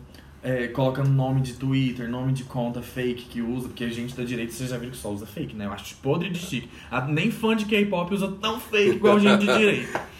[0.43, 4.23] é, colocando nome de Twitter, nome de conta fake que usa, porque a gente da
[4.23, 5.65] direita, você já viu que só usa fake, né?
[5.65, 6.69] Eu acho podre de chique.
[7.09, 10.01] Nem fã de K-pop usa tão fake igual gente de direita.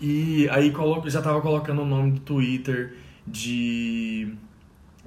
[0.00, 0.72] E aí
[1.06, 2.94] já tava colocando o nome do Twitter
[3.26, 4.34] de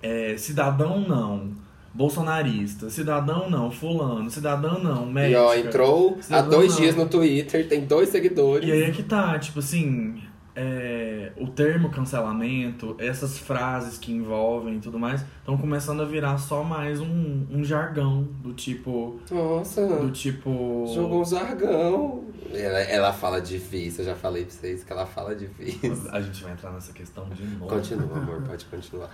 [0.01, 1.51] é, cidadão não,
[1.93, 5.41] bolsonarista, cidadão não, fulano, cidadão não, E médica.
[5.41, 6.81] ó, entrou há dois não.
[6.81, 8.67] dias no Twitter, tem dois seguidores.
[8.67, 10.21] E aí é que tá, tipo assim,
[10.55, 16.37] é, o termo cancelamento, essas frases que envolvem e tudo mais, estão começando a virar
[16.37, 19.19] só mais um, um jargão do tipo.
[19.29, 20.85] Nossa, Do tipo.
[20.93, 22.23] jogou um jargão.
[22.53, 26.09] Ela, ela fala difícil, eu já falei pra vocês que ela fala difícil.
[26.11, 27.67] A gente vai entrar nessa questão de novo.
[27.67, 29.09] Continua, amor, pode continuar.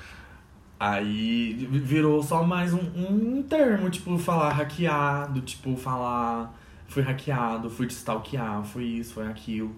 [0.79, 6.55] Aí virou só mais um, um termo, tipo, falar hackeado, tipo, falar
[6.87, 9.75] fui hackeado, fui stalkear, foi isso, foi aquilo.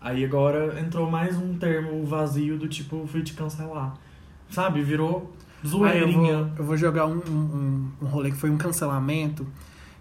[0.00, 3.94] Aí agora entrou mais um termo vazio do tipo, fui te cancelar.
[4.50, 4.82] Sabe?
[4.82, 5.32] Virou
[5.62, 6.42] eu, zoeirinha.
[6.42, 9.46] vou, eu vou jogar um, um, um rolê que foi um cancelamento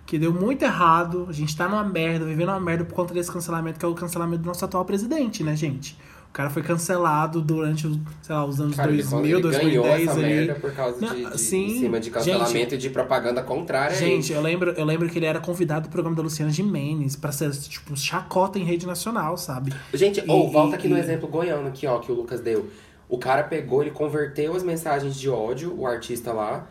[0.05, 1.25] que deu muito errado.
[1.27, 3.95] A gente tá numa merda, vivendo uma merda por conta desse cancelamento, que é o
[3.95, 5.97] cancelamento do nosso atual presidente, né, gente?
[6.36, 9.83] O cara foi cancelado durante, os, sei lá, os anos Cara, ele, 2000, ele ganhou
[9.83, 10.36] 2010 essa ali.
[10.36, 13.95] merda por causa Não, de, de sim, em cima de cancelamento e de propaganda contrária.
[13.95, 14.39] Gente, ele.
[14.39, 17.49] eu lembro, eu lembro que ele era convidado do programa da Luciana Gimenez pra ser,
[17.51, 19.73] tipo, chacota em rede nacional, sabe?
[19.93, 22.69] Gente, ou volta e- aqui no e- exemplo goiano aqui, ó, que o Lucas deu.
[23.07, 26.67] O cara pegou, ele converteu as mensagens de ódio, o artista lá,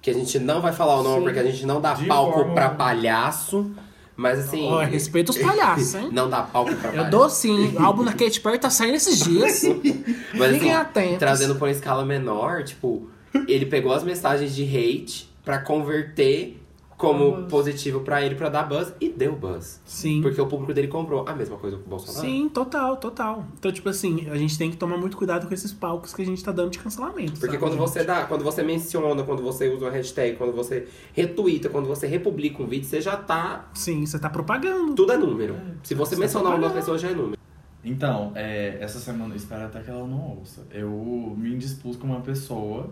[0.00, 1.22] que a gente não vai falar o nome Sim.
[1.24, 3.70] porque a gente não dá palco forma pra palhaço,
[4.22, 6.08] mas assim, Ó, respeita os palhaços, hein?
[6.14, 7.10] não dá palco pra Eu palhaço.
[7.10, 7.74] dou sim.
[7.76, 9.62] O álbum da Katy Perry tá saindo esses dias.
[10.34, 11.18] Mas assim, Fiquem atentos.
[11.18, 13.08] trazendo pra uma escala menor, tipo,
[13.48, 16.61] ele pegou as mensagens de hate pra converter
[17.02, 17.50] como Buzz.
[17.50, 19.80] positivo pra ele pra dar buzz e deu buzz.
[19.84, 20.22] Sim.
[20.22, 22.24] Porque o público dele comprou a mesma coisa que o Bolsonaro.
[22.24, 23.44] Sim, total, total.
[23.58, 26.24] Então, tipo assim, a gente tem que tomar muito cuidado com esses palcos que a
[26.24, 27.32] gente tá dando de cancelamento.
[27.32, 27.80] Porque sabe, quando gente?
[27.80, 32.06] você dá, quando você menciona, quando você usa uma hashtag, quando você retuita, quando você
[32.06, 33.68] republica um vídeo, você já tá.
[33.74, 34.94] Sim, você tá propagando.
[34.94, 35.56] Tudo é número.
[35.82, 37.36] Se você Você mencionar tá uma pessoa, já é número.
[37.84, 40.64] Então, é, essa semana, espero até que ela não ouça.
[40.70, 42.90] Eu me indispus com uma pessoa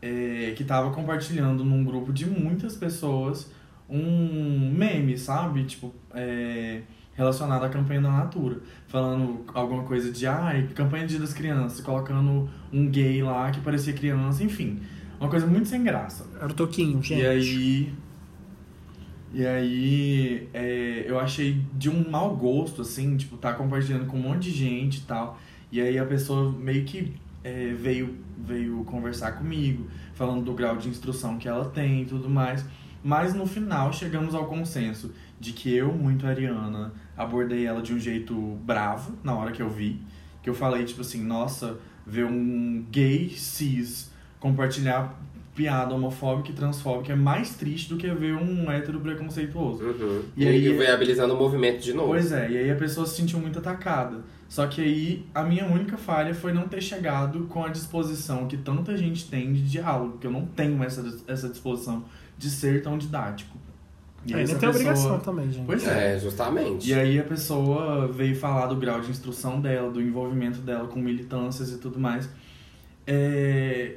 [0.00, 3.50] é, que tava compartilhando num grupo de muitas pessoas
[3.88, 5.64] um meme, sabe?
[5.64, 6.82] Tipo, é,
[7.14, 8.60] relacionado à campanha da Natura.
[8.86, 13.60] Falando alguma coisa de, ai, campanha de Dia das Crianças, colocando um gay lá que
[13.60, 14.80] parecia criança, enfim.
[15.18, 16.26] Uma coisa muito sem graça.
[16.36, 17.20] Era o Toquinho, gente.
[17.20, 17.94] E aí.
[19.30, 24.22] E aí, é, eu achei de um mau gosto, assim, tipo, tá compartilhando com um
[24.22, 25.38] monte de gente e tal.
[25.70, 30.88] E aí a pessoa meio que é, veio, veio conversar comigo, falando do grau de
[30.88, 32.64] instrução que ela tem e tudo mais.
[33.02, 37.98] Mas no final chegamos ao consenso de que eu, muito ariana, abordei ela de um
[37.98, 38.34] jeito
[38.64, 40.02] bravo na hora que eu vi.
[40.42, 44.10] Que eu falei, tipo assim, nossa, ver um gay cis
[44.40, 45.18] compartilhar
[45.58, 49.82] piada homofóbica e transfóbica é mais triste do que ver um hétero preconceituoso.
[49.82, 50.22] Uhum.
[50.36, 52.10] E E, aí- aí, viabilizando o movimento de novo.
[52.10, 54.20] Pois é, e aí a pessoa se sentiu muito atacada.
[54.48, 58.56] Só que aí a minha única falha foi não ter chegado com a disposição que
[58.56, 62.04] tanta gente tem de diálogo, que eu não tenho essa, essa disposição
[62.38, 63.58] de ser tão didático.
[64.24, 65.66] E aí Ainda essa tem pessoa- obrigação também, gente.
[65.66, 66.14] Pois é.
[66.14, 66.88] É, justamente.
[66.88, 71.00] E aí a pessoa veio falar do grau de instrução dela, do envolvimento dela com
[71.00, 72.28] militâncias e tudo mais.
[73.06, 73.96] É,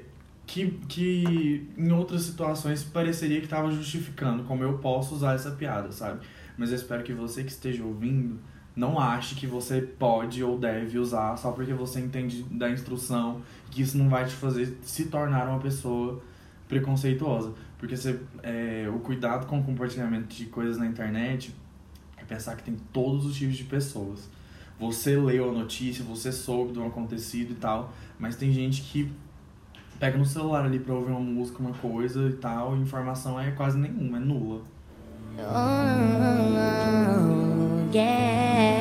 [0.51, 5.93] que, que em outras situações pareceria que estava justificando como eu posso usar essa piada,
[5.93, 6.19] sabe?
[6.57, 8.37] Mas eu espero que você que esteja ouvindo
[8.75, 13.81] não ache que você pode ou deve usar só porque você entende da instrução, que
[13.81, 16.21] isso não vai te fazer se tornar uma pessoa
[16.67, 17.53] preconceituosa.
[17.77, 21.55] Porque você, é, o cuidado com o compartilhamento de coisas na internet
[22.17, 24.29] é pensar que tem todos os tipos de pessoas.
[24.77, 29.09] Você leu a notícia, você soube do acontecido e tal, mas tem gente que
[30.01, 33.51] pega no celular ali pra ouvir uma música, uma coisa e tal, e informação é
[33.51, 34.61] quase nenhuma, é nula.
[35.37, 35.43] Oh,
[37.93, 38.71] yeah.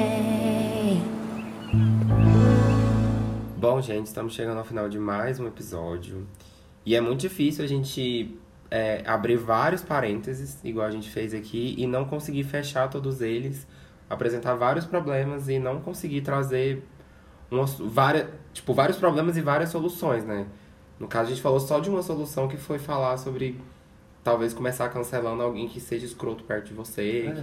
[3.59, 6.27] Bom, gente, estamos chegando ao final de mais um episódio.
[6.87, 8.35] E é muito difícil a gente
[8.71, 13.69] é, abrir vários parênteses, igual a gente fez aqui, e não conseguir fechar todos eles,
[14.09, 16.83] apresentar vários problemas e não conseguir trazer
[17.51, 20.47] umas, várias, tipo, vários problemas e várias soluções, né?
[21.01, 23.59] No caso, a gente falou só de uma solução que foi falar sobre
[24.23, 27.35] talvez começar cancelando alguém que seja escroto perto de você.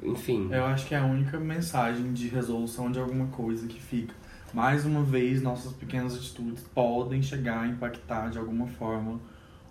[0.00, 0.48] Enfim.
[0.52, 4.14] Eu acho que é a única mensagem de resolução de alguma coisa que fica.
[4.52, 9.20] Mais uma vez, nossas pequenas atitudes podem chegar a impactar de alguma forma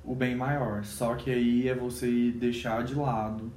[0.04, 0.84] o bem maior.
[0.84, 3.50] Só que aí é você deixar de lado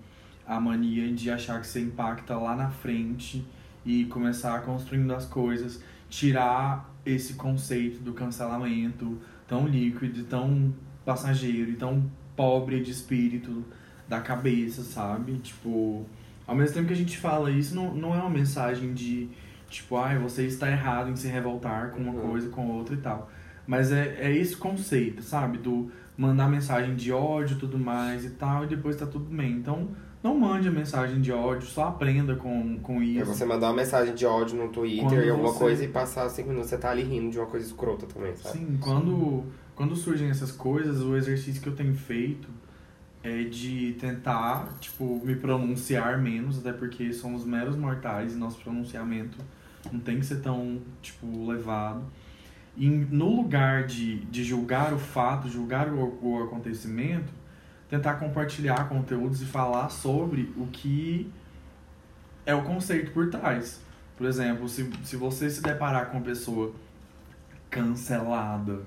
[0.46, 3.44] a mania de achar que você impacta lá na frente
[3.84, 9.18] e começar construindo as coisas, tirar esse conceito do cancelamento,
[9.49, 10.74] tão líquido, tão
[11.05, 13.64] passageiro, e tão pobre de espírito,
[14.09, 15.38] da cabeça, sabe?
[15.38, 16.05] Tipo,
[16.47, 19.28] ao mesmo tempo que a gente fala isso, não, não é uma mensagem de,
[19.68, 22.30] tipo, ai, você está errado em se revoltar com uma Uhum.
[22.30, 23.30] coisa, com outra e tal.
[23.66, 25.59] Mas é, é esse conceito, sabe?
[25.59, 29.53] Do mandar mensagem de ódio e tudo mais e tal, e depois tá tudo bem.
[29.53, 29.88] Então,
[30.26, 33.24] não mande a mensagem de ódio, só aprenda com, com É isso.
[33.26, 36.28] você mandar uma mensagem de ódio no Twitter Quando e alguma você- coisa e passar
[36.28, 38.58] cinco minutos, você tá ali rindo de uma coisa escrota também, sabe?
[38.58, 42.48] Sim, quando, quando surgem essas coisas, o exercício que eu tenho feito
[43.22, 49.36] é de tentar, tipo, me pronunciar menos, até porque somos meros mortais e nosso pronunciamento
[49.92, 52.02] não tem que ser tão, tipo, levado.
[52.76, 57.32] E no lugar de, de julgar o fato, julgar o, o acontecimento,
[57.89, 61.30] tentar compartilhar conteúdos e falar sobre o que
[62.45, 63.80] é o conceito por trás.
[64.16, 66.72] Por exemplo, se, se você se deparar com uma pessoa
[67.70, 68.80] cancelada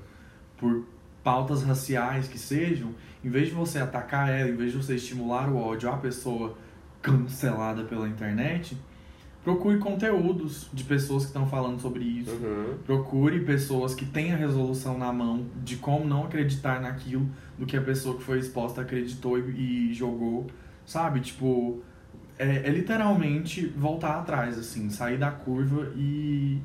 [0.57, 0.85] por
[1.23, 2.93] pautas raciais que sejam,
[3.23, 6.57] em vez de você atacar ela, em vez de você estimular o ódio à pessoa
[7.01, 8.77] cancelada pela internet,
[9.49, 12.31] procure conteúdos de pessoas que estão falando sobre isso.
[12.31, 12.77] Uhum.
[12.85, 17.27] Procure pessoas que têm a resolução na mão de como não acreditar naquilo
[17.57, 20.45] do que a pessoa que foi exposta acreditou e, e jogou,
[20.85, 21.19] sabe?
[21.21, 21.81] Tipo,
[22.37, 26.59] é, é literalmente voltar atrás, assim, sair da curva e.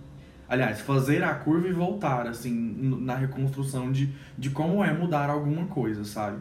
[0.47, 2.53] Aliás, fazer a curva e voltar, assim,
[3.01, 6.37] na reconstrução de, de como é mudar alguma coisa, sabe?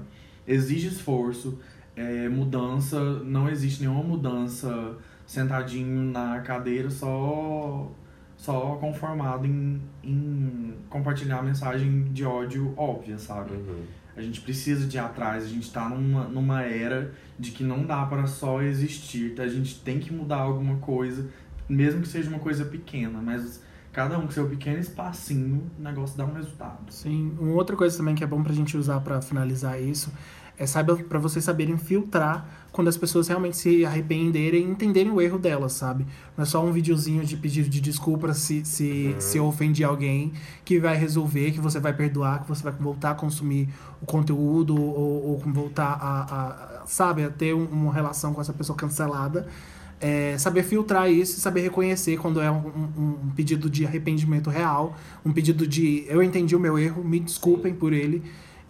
[0.46, 1.58] Exige esforço,
[1.96, 4.98] é, mudança, não existe nenhuma mudança
[5.34, 7.92] sentadinho na cadeira só
[8.38, 13.54] só conformado em, em compartilhar mensagem de ódio óbvia, sabe?
[13.54, 13.84] Uhum.
[14.16, 17.86] A gente precisa de ir atrás, a gente tá numa, numa era de que não
[17.86, 21.30] dá para só existir, a gente tem que mudar alguma coisa,
[21.70, 26.18] mesmo que seja uma coisa pequena, mas cada um com seu pequeno espacinho, o negócio
[26.18, 26.92] dá um resultado.
[26.92, 30.12] Sim, uma outra coisa também que é bom pra gente usar pra finalizar isso
[30.58, 35.22] é saiba para vocês saberem filtrar quando as pessoas realmente se arrependerem e entenderem o
[35.22, 36.06] erro delas, sabe?
[36.36, 40.34] Não é só um videozinho de pedido de desculpa se se, se ofendi alguém
[40.66, 43.70] que vai resolver, que você vai perdoar, que você vai voltar a consumir
[44.02, 48.54] o conteúdo ou, ou voltar a, a, sabe, a ter um- uma relação com essa
[48.54, 49.48] pessoa cancelada.
[50.02, 52.58] É, saber filtrar isso e saber reconhecer quando é um,
[52.98, 57.20] um- um pedido de arrependimento real, um pedido de eu entendi o meu erro, me
[57.20, 58.22] desculpem por ele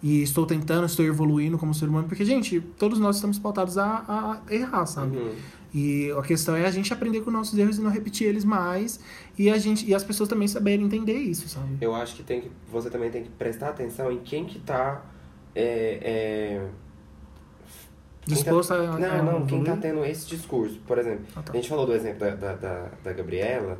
[0.06, 4.04] e estou tentando, estou evoluindo como ser humano, porque, gente, todos nós estamos pautados a,
[4.46, 5.16] a errar, sabe?
[5.16, 5.34] Uhum.
[5.72, 9.00] E a questão é a gente aprender com nossos erros e não repetir eles mais
[9.38, 11.78] e, a gente, e as pessoas também saberem entender isso, sabe?
[11.80, 15.02] Eu acho que, tem que você também tem que prestar atenção em quem que tá.
[15.54, 16.68] É, é,
[18.26, 18.98] quem Disposto tá- a.
[18.98, 20.78] Não, não, quem tá tendo esse discurso.
[20.86, 21.52] Por exemplo, Ah, tá.
[21.52, 23.78] a gente falou do exemplo da, da, da, da Gabriela.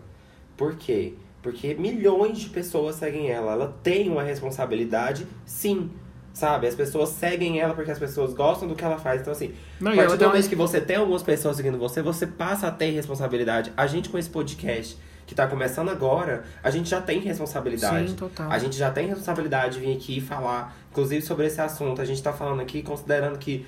[0.56, 1.14] Por quê?
[1.42, 3.52] Porque milhões de pessoas seguem ela.
[3.52, 5.90] Ela tem uma responsabilidade, sim.
[6.34, 6.66] Sabe?
[6.66, 9.20] As pessoas seguem ela porque as pessoas gostam do que ela faz.
[9.20, 12.26] Então, assim, Não, a partir do momento que você tem algumas pessoas seguindo você, você
[12.26, 13.72] passa a ter responsabilidade.
[13.76, 18.10] A gente com esse podcast que tá começando agora, a gente já tem responsabilidade.
[18.10, 18.50] Sim, total.
[18.50, 22.02] A gente já tem responsabilidade de vir aqui e falar, inclusive sobre esse assunto.
[22.02, 23.64] A gente tá falando aqui considerando que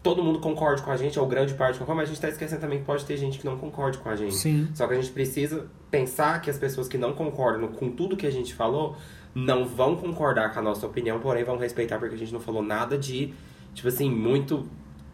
[0.00, 2.60] todo mundo concorde com a gente, ou grande parte concorda, mas a gente tá esquecendo
[2.60, 4.36] também que pode ter gente que não concorde com a gente.
[4.36, 4.68] Sim.
[4.72, 8.24] Só que a gente precisa pensar que as pessoas que não concordam com tudo que
[8.24, 8.96] a gente falou
[9.36, 12.62] não vão concordar com a nossa opinião, porém vão respeitar porque a gente não falou
[12.62, 13.34] nada de,
[13.74, 14.66] tipo assim, muito.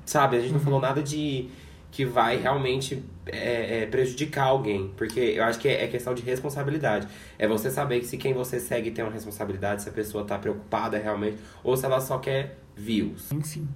[0.07, 0.37] Sabe?
[0.37, 1.49] A gente não falou nada de
[1.91, 4.93] que vai realmente é, é, prejudicar alguém.
[4.97, 7.09] Porque eu acho que é, é questão de responsabilidade.
[7.37, 10.39] É você saber que se quem você segue tem uma responsabilidade, se a pessoa tá
[10.39, 13.33] preocupada realmente, ou se ela só quer views.
[13.33, 13.69] Enfim.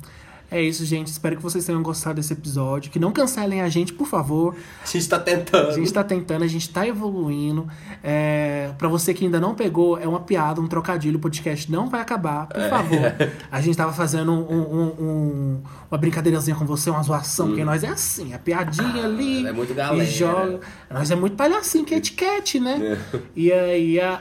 [0.51, 1.09] É isso, gente.
[1.09, 2.91] Espero que vocês tenham gostado desse episódio.
[2.91, 4.55] Que não cancelem a gente, por favor.
[4.83, 5.69] A gente tá tentando.
[5.71, 7.67] A gente tá tentando, a gente tá evoluindo.
[8.03, 11.17] É, para você que ainda não pegou, é uma piada, um trocadilho.
[11.17, 12.97] O podcast não vai acabar, por favor.
[13.51, 17.83] A gente tava fazendo um- um- um- uma brincadeirazinha com você, uma zoação, porque nós
[17.83, 19.47] é assim, a piadinha ali.
[19.47, 20.03] é muito galera.
[20.05, 20.61] E joga.
[20.91, 22.99] Nós é muito palhacinho, que é etiquete, né?
[23.35, 24.21] E aí, a...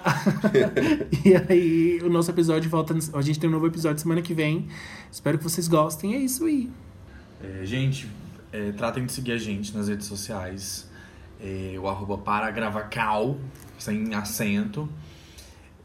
[1.24, 2.96] e aí, o nosso episódio volta.
[3.14, 4.68] A gente tem um novo episódio semana que vem.
[5.16, 6.14] Espero que vocês gostem.
[6.14, 6.70] É isso aí.
[7.42, 8.06] É, gente,
[8.52, 10.90] é, tratem de seguir a gente nas redes sociais.
[11.42, 13.38] É, o arroba paragravacal,
[13.80, 14.90] sem acento.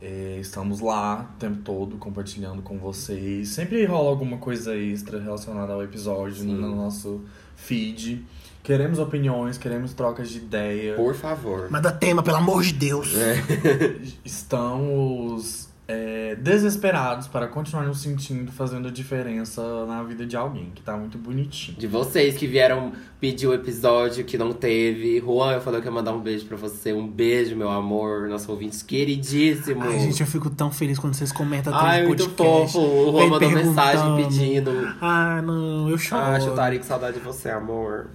[0.03, 3.51] É, estamos lá o tempo todo compartilhando com vocês.
[3.51, 6.53] Sempre rola alguma coisa extra relacionada ao episódio Sim.
[6.53, 7.21] no nosso
[7.55, 8.27] feed.
[8.65, 10.97] Queremos opiniões, queremos trocas de ideia.
[10.97, 11.71] Por favor.
[11.71, 13.15] Manda tema, pelo amor de Deus.
[13.15, 13.45] É.
[14.25, 20.83] Estamos é, desesperados para continuar nos sentindo, fazendo a diferença na vida de alguém, que
[20.83, 21.77] tá muito bonitinho.
[21.77, 25.19] De vocês que vieram pedir o episódio que não teve.
[25.19, 26.93] Juan, eu falei que ia mandar um beijo pra você.
[26.93, 28.29] Um beijo, meu amor.
[28.29, 29.85] Nossos ouvintes queridíssimos.
[29.85, 32.73] Ai, gente, eu fico tão feliz quando vocês comentam atrás Ai, muito podcast.
[32.73, 32.79] fofo.
[32.79, 34.71] O Juan mandou mensagem pedindo.
[35.01, 36.23] Ah, não, eu choro.
[36.23, 38.11] Ah, Chutari, que saudade de você, amor.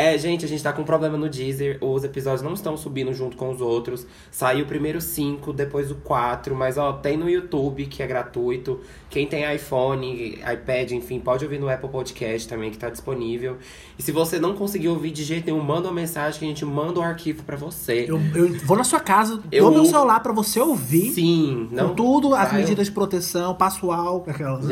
[0.00, 1.76] É, gente, a gente tá com um problema no Deezer.
[1.80, 4.06] Os episódios não estão subindo junto com os outros.
[4.30, 6.54] Saiu primeiro o 5, depois o 4.
[6.54, 8.78] Mas, ó, tem no YouTube, que é gratuito.
[9.10, 13.56] Quem tem iPhone, iPad, enfim, pode ouvir no Apple Podcast também, que tá disponível.
[13.98, 16.64] E se você não conseguir ouvir de jeito nenhum, manda uma mensagem que a gente
[16.64, 18.04] manda o arquivo pra você.
[18.06, 21.10] Eu, eu vou na sua casa, Eu- dou meu celular pra você ouvir.
[21.12, 21.88] Sim, não.
[21.88, 24.66] Com tudo, as vai- medidas de proteção, passo álcool, aquelas.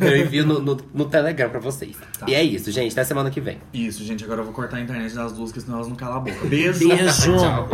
[0.00, 1.94] Eu envio no, no, no Telegram pra vocês.
[2.26, 2.92] E é isso, gente.
[2.92, 3.58] Até semana que vem.
[3.74, 6.16] Isso, gente, agora eu vou cortar a internet das duas, porque senão elas não calam
[6.16, 6.46] a boca.
[6.46, 6.78] Beijo!
[6.88, 7.36] Beijo.
[7.36, 7.68] Tchau.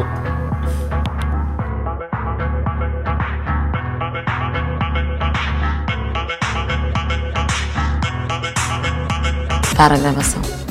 [9.82, 10.61] Para a gravação.